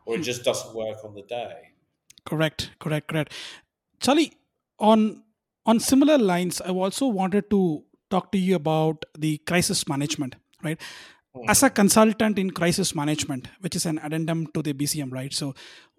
[0.05, 0.23] or it hmm.
[0.23, 1.71] just doesn't work on the day
[2.25, 3.33] Correct, correct, correct.
[3.99, 4.33] Charlie,
[4.79, 5.23] on
[5.65, 10.79] on similar lines, I also wanted to talk to you about the crisis management, right?
[11.47, 11.75] As a hmm.
[11.75, 15.33] consultant in crisis management, which is an addendum to the BCM, right?
[15.33, 15.53] So,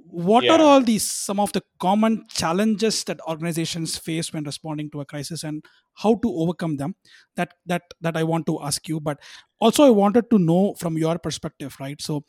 [0.06, 5.00] what are all these some of the common challenges that organizations face when responding to
[5.00, 6.94] a crisis, and how to overcome them?
[7.36, 9.18] That that that I want to ask you, but
[9.60, 12.00] also I wanted to know from your perspective, right?
[12.00, 12.24] So,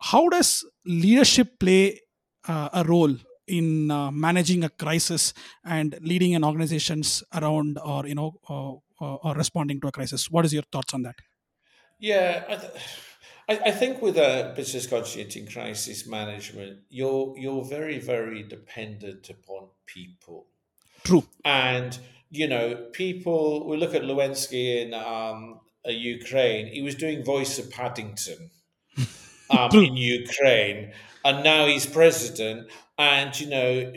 [0.00, 2.00] how does leadership play
[2.48, 3.14] uh, a role
[3.46, 5.32] in uh, managing a crisis
[5.64, 10.44] and leading an organizations around or you know uh, or responding to a crisis what
[10.44, 11.14] is your thoughts on that
[11.98, 12.44] Yeah,
[13.48, 19.68] I, I, think with a business continuity crisis management, you're you're very very dependent upon
[19.86, 20.46] people,
[21.04, 21.98] true and
[22.30, 23.66] you know people.
[23.68, 26.66] We look at Zelensky in um, uh, Ukraine.
[26.66, 28.50] He was doing voice of Paddington
[29.50, 30.92] um, in Ukraine,
[31.24, 32.68] and now he's president.
[32.98, 33.92] And you know,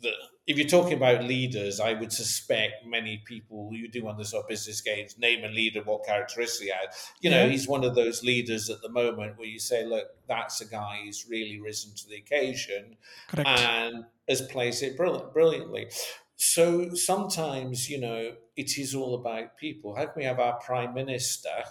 [0.00, 0.12] the,
[0.46, 4.44] if you're talking about leaders, I would suspect many people you do on the sort
[4.44, 6.88] of business games name a leader, what characteristics he had.
[7.20, 7.48] You know, Yeah.
[7.50, 11.00] he's one of those leaders at the moment where you say, look, that's a guy
[11.04, 12.96] who's really risen to the occasion
[13.28, 15.86] correct and has placed it brilliant, brilliantly.
[16.36, 19.94] So sometimes, you know, it is all about people.
[19.96, 21.64] How can we have our prime minister,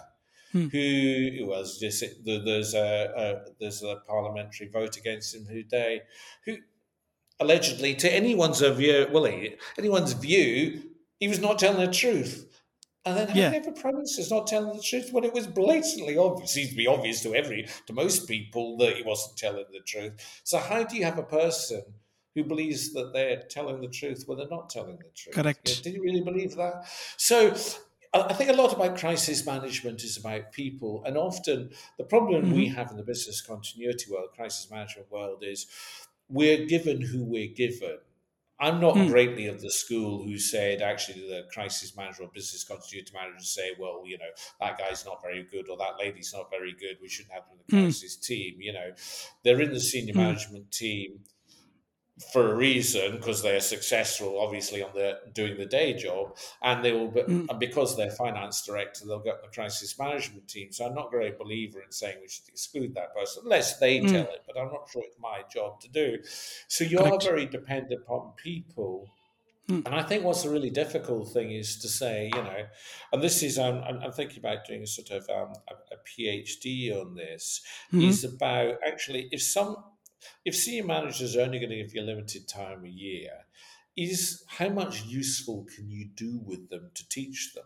[0.52, 0.68] Hmm.
[0.68, 6.02] who who was just there's a, a there's a parliamentary vote against him today,
[6.44, 6.58] who
[7.44, 9.26] allegedly, to anyone's view, well,
[9.78, 10.82] anyone's view,
[11.20, 12.46] he was not telling the truth.
[13.06, 13.52] And then how Yeah.
[13.52, 16.52] you a prime minister's not telling the truth when it was blatantly obvious?
[16.52, 20.14] Seems to be obvious to every to most people that he wasn't telling the truth.
[20.42, 21.82] So how do you have a person
[22.34, 25.34] who believes that they're telling the truth when they're not telling the truth?
[25.34, 25.68] Correct.
[25.68, 26.86] Yeah, did you really believe that?
[27.18, 27.54] So
[28.14, 32.52] I I think a lot about crisis management is about people, and often the problem
[32.52, 32.76] we mm-hmm.
[32.76, 35.66] have in the business continuity world, crisis management world, is
[36.28, 37.98] we're given who we're given.
[38.60, 39.08] I'm not Mm.
[39.08, 43.72] greatly of the school who said actually the crisis manager or business continuity manager say,
[43.78, 46.98] well, you know, that guy's not very good or that lady's not very good.
[47.02, 47.80] We shouldn't have them in the Mm.
[47.82, 48.60] crisis team.
[48.60, 48.94] You know,
[49.42, 50.16] they're in the senior Mm.
[50.16, 51.24] management team
[52.32, 56.92] for a reason because they're successful, obviously, on the doing the day job, and they
[56.92, 57.48] will, be, Mm.
[57.50, 60.70] and because they're finance director, they'll get the crisis management team.
[60.70, 63.98] So I'm not a great believer in saying we should exclude that person unless they
[63.98, 64.10] Mm.
[64.12, 66.22] tell it, but I'm not sure it's my job to do.
[66.68, 67.14] So you Correct.
[67.24, 69.08] are very dependent upon people.
[69.68, 69.86] Mm.
[69.86, 72.66] And I think what's a really difficult thing is to say, you know,
[73.12, 75.98] and this is, I'm, I'm I'm thinking about doing a sort of um, a, a
[76.06, 78.08] PhD on this, Mhm.
[78.08, 79.82] is about actually if some,
[80.44, 83.30] if senior managers are only going to give you a limited time a year,
[83.96, 87.64] is how much useful can you do with them to teach them?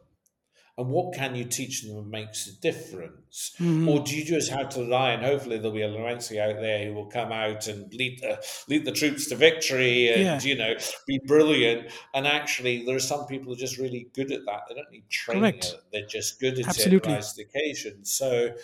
[0.77, 3.53] And what can you teach them that makes a difference?
[3.59, 3.89] Mhm.
[3.89, 6.85] Or do you just have to rely and hopefully there'll be a Lorenzi out there
[6.87, 10.41] who will come out and lead the lead the troops to victory and Yeah.
[10.41, 10.77] you know
[11.09, 11.91] be brilliant.
[12.15, 14.61] And actually there are some people who are just really good at that.
[14.69, 15.43] They don't need training.
[15.43, 15.75] Correct.
[15.93, 17.13] They're just good at Absolutely.
[17.13, 18.05] it to the occasion.
[18.05, 18.55] So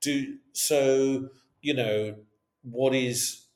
[0.00, 1.28] do so,
[1.62, 2.16] you know,
[2.62, 3.46] what is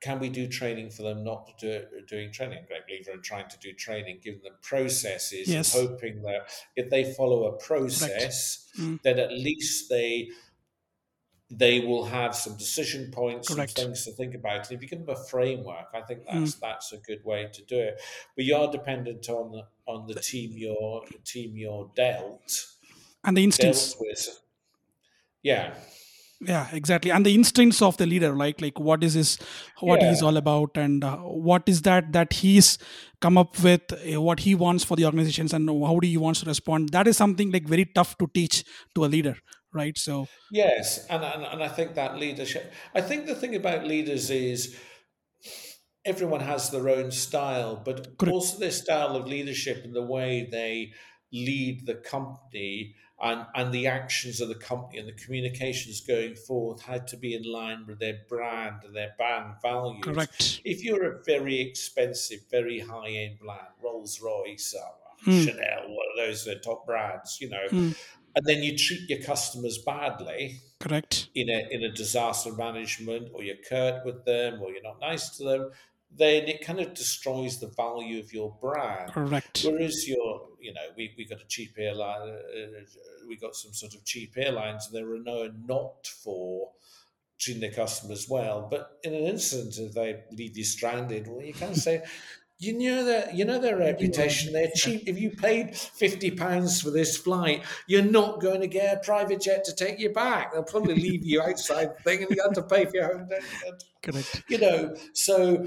[0.00, 2.64] can we do training for them not to do, doing training?
[2.68, 5.74] Great believer in trying to do training, giving them processes, Yes.
[5.74, 9.02] and hoping that if they follow a process, Mm.
[9.02, 10.30] then at least they
[11.50, 13.78] they will have some decision points Correct.
[13.78, 14.68] and things to think about.
[14.68, 16.40] And if you give them a framework, I think Mm.
[16.40, 18.00] that's that's a good way to do it.
[18.36, 22.66] But you are dependent on the on the team you're team you're dealt
[23.24, 23.96] and the instance.
[23.98, 24.40] with.
[25.42, 25.74] Yeah.
[26.40, 29.38] Yeah exactly and the instincts of the leader like like what is his
[29.80, 32.78] what he's all about and uh, what is that that he's
[33.20, 36.40] come up with uh, what he wants for the organizations and how do he wants
[36.40, 38.64] to respond that is something like very tough to teach
[38.94, 39.36] to a leader
[39.74, 42.72] right so Yes, and, and and I think that leadership.
[42.94, 44.76] I think the thing about leaders is
[46.04, 48.32] everyone has their own style, but Correct.
[48.32, 50.92] also their style of leadership and the way they
[51.32, 56.82] lead the company and and the actions of the company and the communications going forth
[56.82, 60.04] had to be in line with their brand and their brand values.
[60.04, 65.42] correct If you're a very expensive, very high end brand, Rolls Royce, uh, Hmm.
[65.44, 67.90] Chanel, one of those top brands, you know, Hmm.
[68.36, 73.42] and then you treat your customers badly correct in a in a disaster management, or
[73.42, 75.72] you're curt with them, or you're not nice to them,
[76.10, 79.12] then it kind of destroys the value of your brand.
[79.12, 82.80] correct Whereas you're, you know, we, we got a cheap airline, uh,
[83.28, 86.70] we got some sort of cheap airlines, and they're renowned not for
[87.38, 88.66] treating their customers well.
[88.70, 92.02] But in an instance, if they leave you stranded, well, you kind of say,
[92.60, 94.52] you know that you know their reputation.
[94.52, 95.04] They're cheap.
[95.06, 99.40] If you paid fifty pounds for this flight, you're not going to get a private
[99.40, 100.52] jet to take you back.
[100.52, 103.28] They'll probably leave you outside the thing, and you have to pay for your own.
[104.02, 105.66] correct You know, so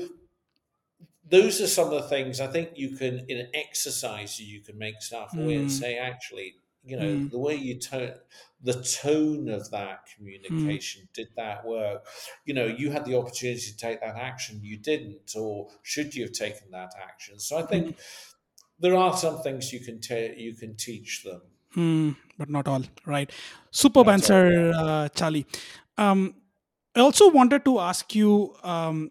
[1.31, 4.77] those are some of the things I think you can in an exercise you can
[4.77, 5.71] make stuff away and Mm.
[5.71, 7.31] say actually, you know, Mm.
[7.31, 8.15] the way you tone
[8.61, 12.05] the tone of that communication did that work.
[12.45, 16.23] You know, you had the opportunity to take that action, you didn't, or should you
[16.25, 17.39] have taken that action?
[17.39, 17.97] So I think
[18.79, 21.43] there are some things you can te- you can teach them.
[21.73, 23.31] Hmm, but not all right
[23.71, 25.45] superb Not all, answer uh, charlie
[25.97, 26.35] um,
[26.95, 29.09] i also wanted to ask you um,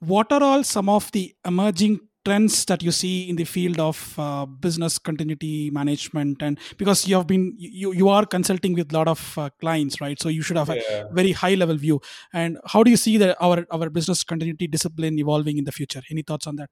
[0.00, 4.14] what are all some of the emerging trends that you see in the field of
[4.18, 8.94] uh, business continuity management and because you have been you, you are consulting with a
[8.94, 11.98] lot of uh, clients right so you should have a very high level view
[12.34, 16.02] and how do you see that our our business continuity discipline evolving in the future
[16.10, 16.68] any thoughts on that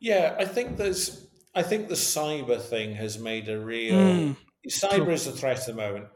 [0.00, 1.26] Yeah, I think there's.
[1.54, 3.94] I think the cyber thing has made a real.
[3.94, 4.36] Mm,
[4.68, 5.10] cyber true.
[5.10, 6.06] is a threat at the moment,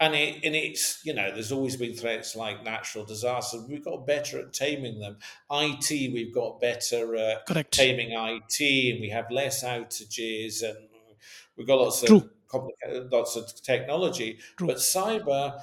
[0.00, 3.66] and it and it's you know there's always been threats like natural disasters.
[3.68, 5.18] We've got better at taming them.
[5.50, 10.76] IT, we've got better at correct taming IT, and we have less outages, and
[11.56, 14.38] we've got lots of complicated, lots of technology.
[14.56, 14.68] True.
[14.68, 15.60] But cyber,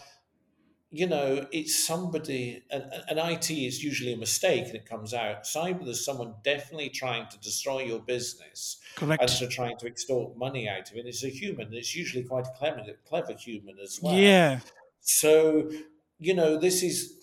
[0.89, 5.43] you know, it's somebody, and, and IT is usually a mistake, and it comes out.
[5.43, 8.77] Cyber, there's someone definitely trying to destroy your business
[9.19, 11.05] and correct to trying to extort money out of it.
[11.05, 11.73] It's a human.
[11.73, 14.15] It's usually quite a clever, clever human as well.
[14.15, 14.61] yeah
[15.01, 15.71] So,
[16.19, 17.15] you know, this is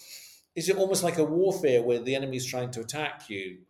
[0.55, 3.63] is it almost like a warfare where the enemy's trying to attack you?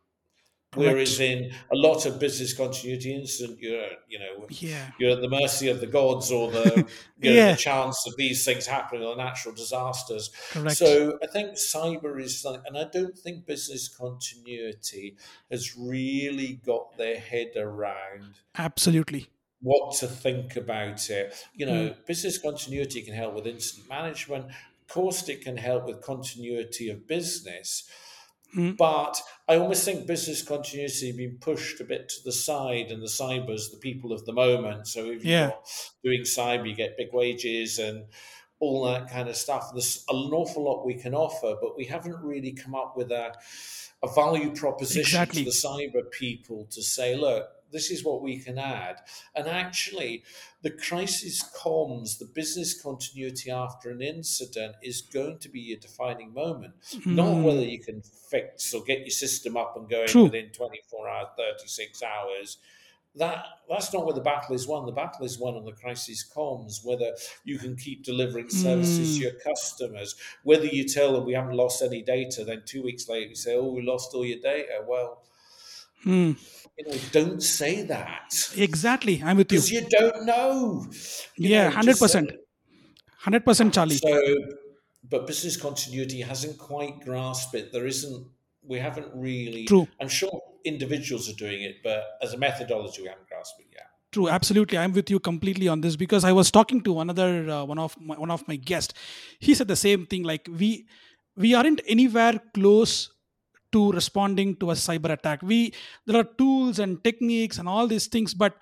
[0.75, 5.29] Whereas in a lot of business continuity incident, you're you know yeah you're at the
[5.29, 6.87] mercy of the gods or the
[7.21, 7.53] you know, Yeah.
[7.53, 10.31] the chance of these things happening or natural disasters.
[10.51, 15.17] correct So I think cyber is something, and I don't think business continuity
[15.51, 19.29] has really got their head around absolutely
[19.65, 21.35] what to think about it.
[21.55, 22.07] You know, mm.
[22.07, 24.47] business continuity can help with incident management.
[24.47, 27.89] Of course, it can help with continuity of business.
[28.57, 28.77] Mm.
[28.77, 33.03] But I almost think business continuity has been pushed a bit to the side, and
[33.03, 34.87] the cybers, the people of the moment.
[34.87, 35.55] So if you're
[36.05, 38.05] doing cyber, you get big wages and
[38.61, 39.71] all that kind of stuff.
[39.73, 43.35] There's an awful lot we can offer, but we haven't really come up with a,
[44.03, 45.45] a value proposition Exactly.
[45.45, 48.97] to the cyber people to say, look, this is what we can add.
[49.35, 50.23] And actually,
[50.63, 56.33] the crisis comms, the business continuity after an incident is going to be a defining
[56.33, 56.75] moment.
[57.05, 57.43] Not Mm.
[57.45, 60.25] whether you can fix or get your system up and going True.
[60.25, 62.57] within 24 hours, 36 hours.
[63.17, 64.87] That that's not where the battle is won.
[64.87, 67.11] The battle is won on the crisis comms, whether
[67.45, 69.17] you can keep delivering services Mm.
[69.17, 73.09] to your customers, whether you tell them we haven't lost any data, then two weeks
[73.09, 74.85] later you say, Oh, we lost all your data.
[74.87, 75.23] Well,
[76.03, 76.33] Hmm.
[76.79, 78.35] You know, don't say that.
[78.57, 79.23] Exactly.
[79.25, 79.59] I'm with you.
[79.59, 80.87] Because you don't know.
[81.37, 82.33] You Yeah, 100%.
[82.33, 82.37] uh,
[83.25, 83.97] 100% Charlie.
[83.97, 84.37] So,
[85.09, 87.73] but business continuity hasn't quite grasped it.
[87.73, 88.27] There isn't.
[88.63, 89.67] We haven't really.
[89.67, 89.87] True.
[90.01, 93.87] I'm sure individuals are doing it, but as a methodology, we haven't grasped it yet.
[94.13, 94.79] True, absolutely.
[94.79, 98.01] I'm with you completely on this because I was talking to another uh, one of
[98.01, 98.95] my, one of my guests.
[99.41, 100.23] He said the same thing.
[100.23, 100.87] Like we,
[101.37, 103.11] we aren't anywhere close
[103.75, 105.43] to responding to a cyber attack.
[105.43, 105.75] We
[106.07, 108.57] there are tools and techniques and all these things, but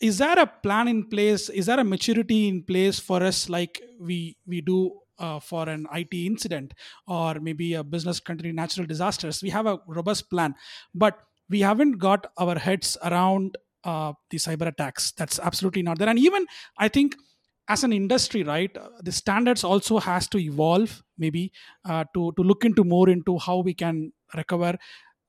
[0.00, 1.48] is there a plan in place?
[1.48, 5.86] Is there a maturity in place for us, like we we do uh, for an
[5.90, 6.74] IT incident
[7.06, 9.42] or maybe a business country natural disasters?
[9.42, 10.54] We have a robust plan,
[10.94, 11.18] but
[11.48, 15.12] we haven't got our heads around uh, the cyber attacks.
[15.12, 16.08] That's absolutely not there.
[16.08, 17.16] And even I think
[17.68, 21.52] as an industry, right, uh, the standards also has to evolve maybe
[21.84, 24.76] uh, to to look into more into how we can recover.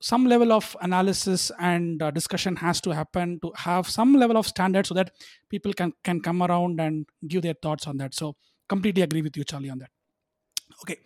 [0.00, 4.46] Some level of analysis and uh, discussion has to happen to have some level of
[4.46, 5.10] standard so that
[5.50, 8.14] people can can come around and give their thoughts on that.
[8.14, 8.36] So
[8.68, 9.90] completely agree with you charlie on that.
[10.82, 10.98] Okay.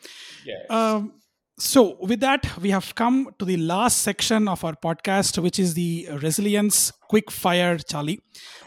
[0.45, 0.67] Yes.
[0.69, 1.15] um,
[1.59, 5.75] so with that we have come to the last section of our podcast which is
[5.75, 8.21] the resilience quick fire charlie.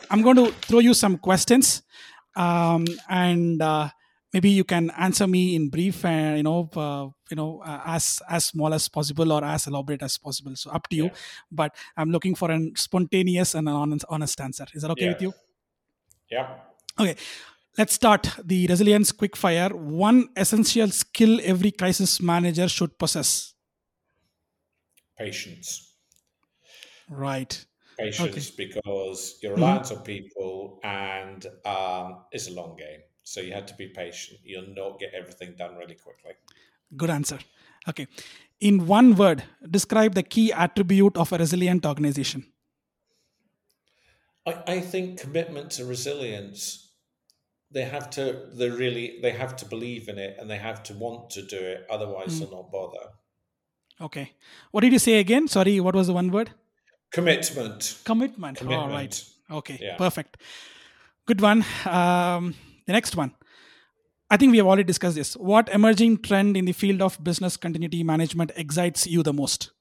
[0.10, 1.84] I'm going to throw you some questions
[2.36, 3.90] um, and uh,
[4.36, 8.22] maybe you can answer me in brief and you know uh, you know uh, as
[8.38, 11.20] as small as possible or as elaborate as possible so up to you Yeah.
[11.62, 15.14] but i'm looking for a spontaneous and an honest, answer is that okay Yeah.
[15.14, 15.34] with you
[16.30, 16.48] yeah.
[17.00, 17.16] okay
[17.78, 19.72] let's start the resilience quickfire
[20.06, 23.32] one essential skill every crisis manager should possess
[25.18, 25.96] Patience.
[27.10, 27.66] right
[27.98, 29.56] Patience because you're Mhm.
[29.56, 33.02] reliant on people and um, it's a long game.
[33.32, 34.40] So you had to be patient.
[34.44, 36.34] You'll not get everything done really quickly.
[37.02, 37.38] good answer
[37.92, 38.06] okay
[38.68, 39.40] in one word
[39.78, 42.42] describe the key attribute of a resilient organization
[44.52, 46.92] I, I think commitment to resilience.
[47.72, 48.24] They have to.
[48.60, 49.06] They really.
[49.24, 51.80] They have to believe in it, and they have to want to do it.
[51.90, 53.06] Otherwise, they'll not bother.
[54.08, 54.24] okay
[54.72, 56.50] what did you say again sorry what was the one word
[57.18, 57.84] Commitment.
[58.10, 58.82] commitment, Commitment.
[58.82, 59.16] all right
[59.60, 59.96] okay Yeah.
[60.02, 60.36] perfect
[61.30, 61.60] good one
[62.00, 62.50] um,
[62.88, 63.32] the next one
[64.30, 67.58] i think we have already discussed this what emerging trend in the field of business
[67.58, 69.72] continuity management excites you the most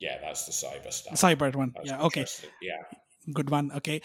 [0.00, 1.14] Yeah, that's the cyber stuff.
[1.20, 2.24] cyber one That's yeah okay.
[2.62, 2.82] Yeah.
[3.38, 4.00] good one okay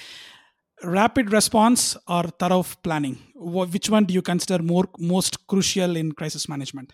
[0.83, 6.49] rapid response or thorough planning which one do you consider more most crucial in crisis
[6.49, 6.93] management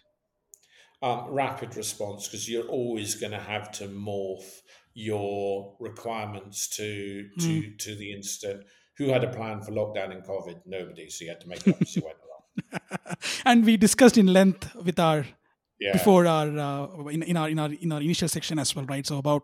[1.02, 4.50] um, rapid response because you're always going to have to morph
[4.94, 7.78] your requirements to to Hmm.
[7.78, 8.66] to the incident.
[9.00, 10.58] Who had a plan for lockdown in COVID?
[10.66, 11.10] Nobody.
[11.10, 13.16] So you had to make it up as you went along.
[13.46, 15.26] and we discussed in length with our
[15.82, 15.94] Yeah.
[15.98, 19.06] before our uh, in, in our in our in our initial section as well right
[19.12, 19.44] so about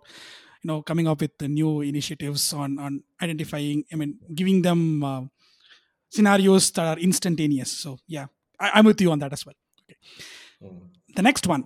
[0.63, 2.97] you know coming up with the new initiatives on on
[3.27, 4.81] identifying i mean giving them
[5.11, 5.21] uh,
[6.09, 8.25] scenarios that are instantaneous so yeah
[8.59, 9.55] I, i'm with you on that as well
[10.63, 10.89] Mm.
[11.15, 11.63] the next one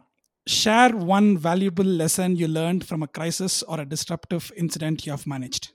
[0.48, 5.26] share one valuable lesson you learned from a crisis or a disruptive incident you have
[5.36, 5.66] managed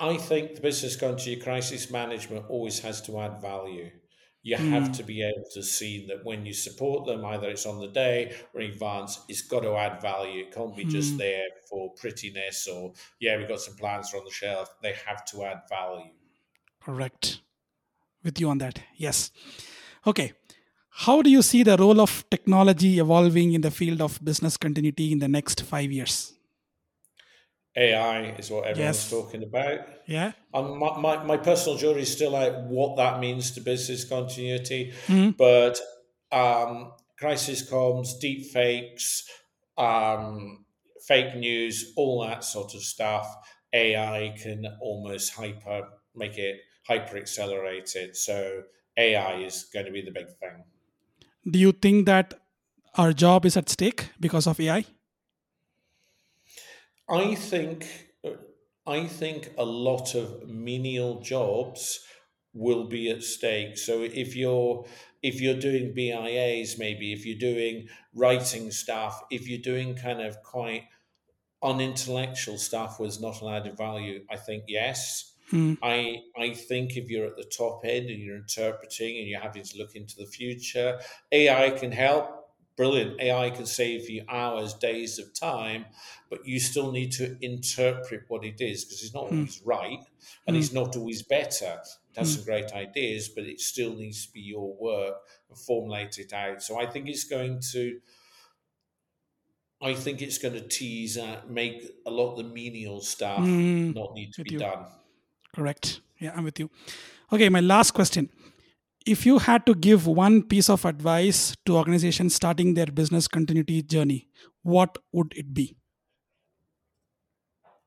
[0.00, 3.90] I think the business continuity crisis management always has to add value.
[4.42, 4.92] You have hmm.
[4.92, 8.32] to be able to see that when you support them, either it's on the day
[8.54, 10.42] or in advance, it's got to add value.
[10.42, 11.18] It can't be just hmm.
[11.18, 14.68] there for prettiness or, yeah, we've got some plans on the shelf.
[14.82, 16.12] They have to add value.
[16.86, 17.40] correct
[18.22, 19.32] with you on that yes
[20.06, 20.32] okay
[21.06, 25.10] how do you see the role of technology evolving in the field of business continuity
[25.10, 26.35] in the next five years
[27.76, 29.10] AI is what everyone's Yes.
[29.10, 29.80] talking about.
[30.06, 34.04] yeah Um, my, my, my personal jury is still out what that means to business
[34.04, 35.36] continuity, Mhm.
[35.36, 35.78] but
[36.32, 39.28] um, crisis comms, deep fakes,
[39.78, 40.64] um,
[41.06, 43.26] fake news, all that sort of stuff,
[43.72, 45.82] AI can almost hyper
[46.14, 46.56] make it
[46.88, 48.16] hyper accelerated.
[48.16, 48.62] So
[48.96, 50.64] AI is going to be the big thing.
[51.50, 52.34] do you think that
[52.94, 54.84] our job is at stake because of ai
[57.08, 57.86] I think
[58.86, 62.04] I think a lot of menial jobs
[62.52, 63.76] will be at stake.
[63.76, 64.86] So if you're
[65.22, 70.42] if you're doing BIAs, maybe if you're doing writing stuff, if you're doing kind of
[70.42, 70.84] quite
[71.62, 75.34] unintellectual stuff with not an added value, I think yes.
[75.50, 75.74] Hmm.
[75.82, 79.62] I I think if you're at the top end and you're interpreting and you're having
[79.64, 81.00] to look into the future,
[81.32, 82.35] AI can help.
[82.76, 83.20] Brilliant.
[83.20, 85.86] AI can save you hours, days of time,
[86.28, 89.36] but you still need to interpret what it is because it's not hmm.
[89.36, 90.04] always right
[90.46, 90.60] and hmm.
[90.60, 91.78] it's not always better.
[92.10, 92.36] It has hmm.
[92.36, 95.14] some great ideas, but it still needs to be your work
[95.48, 96.62] and formulate it out.
[96.62, 97.98] So I think it's going to
[99.80, 103.94] I think it's going to tease out, make a lot of the menial stuff Mm,
[103.94, 104.58] not need to with be you.
[104.58, 104.86] done.
[105.54, 106.70] correct yeah i'm with you
[107.32, 108.30] okay my last question
[109.06, 113.82] if you had to give one piece of advice to organizations starting their business continuity
[113.82, 114.28] journey
[114.66, 115.76] what would it be?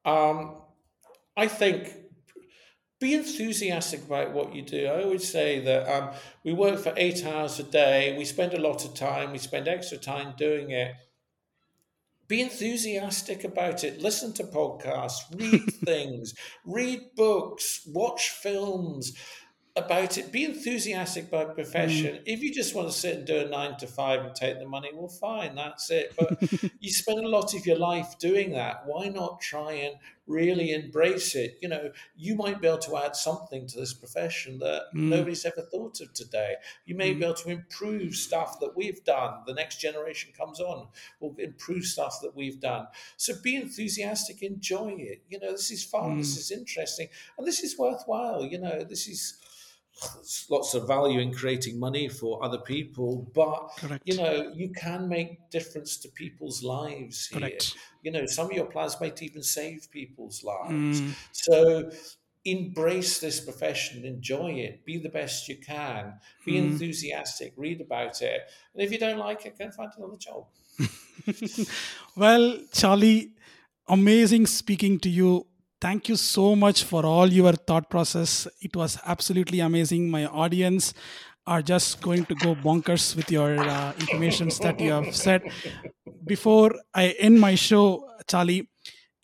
[0.06, 0.56] Um,
[1.36, 1.94] I think
[3.02, 4.86] be enthusiastic about what you do.
[4.86, 6.12] I always say that um,
[6.46, 9.68] we work for eight hours a day, we spend a lot of time, we spend
[9.68, 10.96] extra time doing it.
[12.30, 14.02] Be enthusiastic about it.
[14.02, 16.34] Listen to podcasts, read things,
[16.66, 19.14] read books, watch films
[19.76, 20.32] about it.
[20.32, 22.16] Be enthusiastic about profession.
[22.16, 22.24] Mm.
[22.26, 24.66] If you just want to sit and do a nine to five and take the
[24.66, 26.14] money, well, fine, that's it.
[26.18, 26.42] But
[26.80, 28.84] you spend a lot of your life doing that.
[28.86, 29.96] Why not try and
[30.30, 31.58] really embrace it?
[31.62, 35.10] You know, you might be able to add something to this profession that mm.
[35.10, 36.56] nobody's ever thought of today.
[36.86, 37.20] You may mm.
[37.20, 39.42] be able to improve stuff that we've done.
[39.48, 40.88] The next generation comes on
[41.20, 42.88] will improve stuff that we've done.
[43.18, 45.24] So be enthusiastic, enjoy it.
[45.28, 46.40] You know, this is fun, this mm.
[46.40, 48.46] is interesting, and this is worthwhile.
[48.46, 49.40] You know, this is
[50.50, 54.04] lots of value in creating money for other people, but Correct.
[54.06, 57.40] you know you can make difference to people's lives here.
[57.40, 57.76] Correct.
[58.04, 61.02] You know, some of your plans might even save people's lives.
[61.02, 61.14] Mm.
[61.32, 61.92] So
[62.46, 66.14] embrace this profession, enjoy it, be the best you can,
[66.46, 66.72] be mm.
[66.72, 68.42] enthusiastic, read about it,
[68.74, 70.46] and if you don't like it, go and find another job.
[72.16, 73.34] well, Charlie,
[73.88, 75.46] amazing speaking to you
[75.82, 78.48] thank you so much for all your thought process.
[78.62, 80.10] It was absolutely amazing.
[80.10, 80.94] My audience
[81.48, 85.42] are just going to go bonkers with your uh, informations that you have said.
[86.26, 88.70] Before i end my show charlie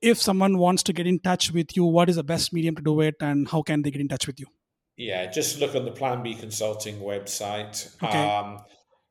[0.01, 2.81] if someone wants to get in touch with you what is the best medium to
[2.81, 4.47] do it and how can they get in touch with you?
[4.97, 7.95] Yeah just look on the plan b consulting website.
[8.01, 8.27] Okay.
[8.27, 8.59] Um,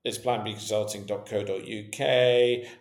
[0.05, 2.01] it's planbconsulting.co.uk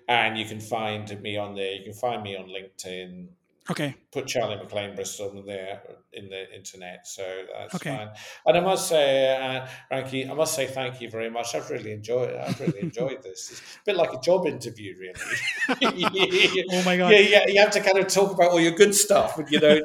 [0.09, 1.73] and you can find me on there.
[1.75, 3.27] You can find me on linkedin
[3.69, 3.95] Okay.
[4.11, 7.23] Put Charlie Maclean Bristol in there in the internet, so
[7.57, 7.95] that's okay.
[7.95, 8.09] fine.
[8.45, 11.55] And I must say, uh, Ramki, I must say thank you very much.
[11.55, 12.29] I've really enjoyed.
[12.29, 12.41] It.
[12.45, 13.51] I've really enjoyed this.
[13.51, 16.65] It's a bit like a job interview, really.
[16.71, 17.13] oh my god!
[17.13, 17.47] Yeah, yeah.
[17.47, 19.79] You have to kind of talk about all your good stuff, but you know,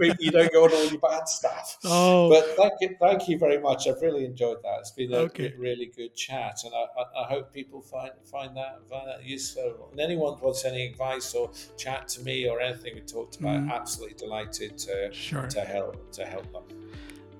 [0.20, 1.78] you don't go on all your bad stuff.
[1.84, 3.88] Oh, but thank you, thank you very much.
[3.88, 4.78] I've really enjoyed that.
[4.80, 5.52] It's been a okay.
[5.58, 9.88] really good chat, and I, I, I, hope people find find that find that useful.
[9.90, 13.72] And anyone wants any advice or chat to me or anything we talked about, mm.
[13.72, 15.46] absolutely delighted to sure.
[15.46, 16.62] to help to help them.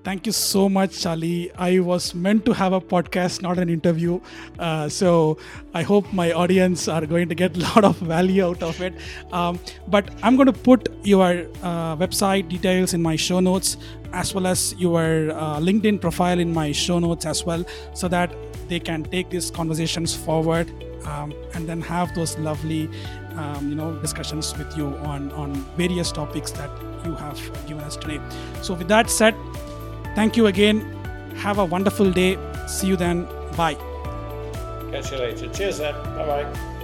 [0.05, 1.51] Thank you so much, Charlie.
[1.57, 4.19] I was meant to have a podcast, not an interview.
[4.59, 5.39] Uh, so
[5.73, 8.93] I hope my audience are going to get a lot of value out of it.
[9.31, 13.77] Um, but I'm going to put your uh, website details in my show notes,
[14.13, 17.65] as well as your uh, LinkedIn profile in my show notes as well,
[17.95, 18.31] so that
[18.67, 20.71] they can take these conversations forward
[21.07, 22.89] um, and then have those lovely
[23.37, 26.69] um, you know discussions with you on on various topics that
[27.05, 28.19] you have given us today.
[28.61, 29.35] So with that said
[30.15, 30.81] thank you again.
[31.35, 32.37] Have a wonderful day.
[32.67, 33.27] See you then.
[33.57, 33.77] Bye.
[34.91, 35.49] Catch you later.
[35.49, 35.93] Cheers then.
[36.15, 36.74] Bye bye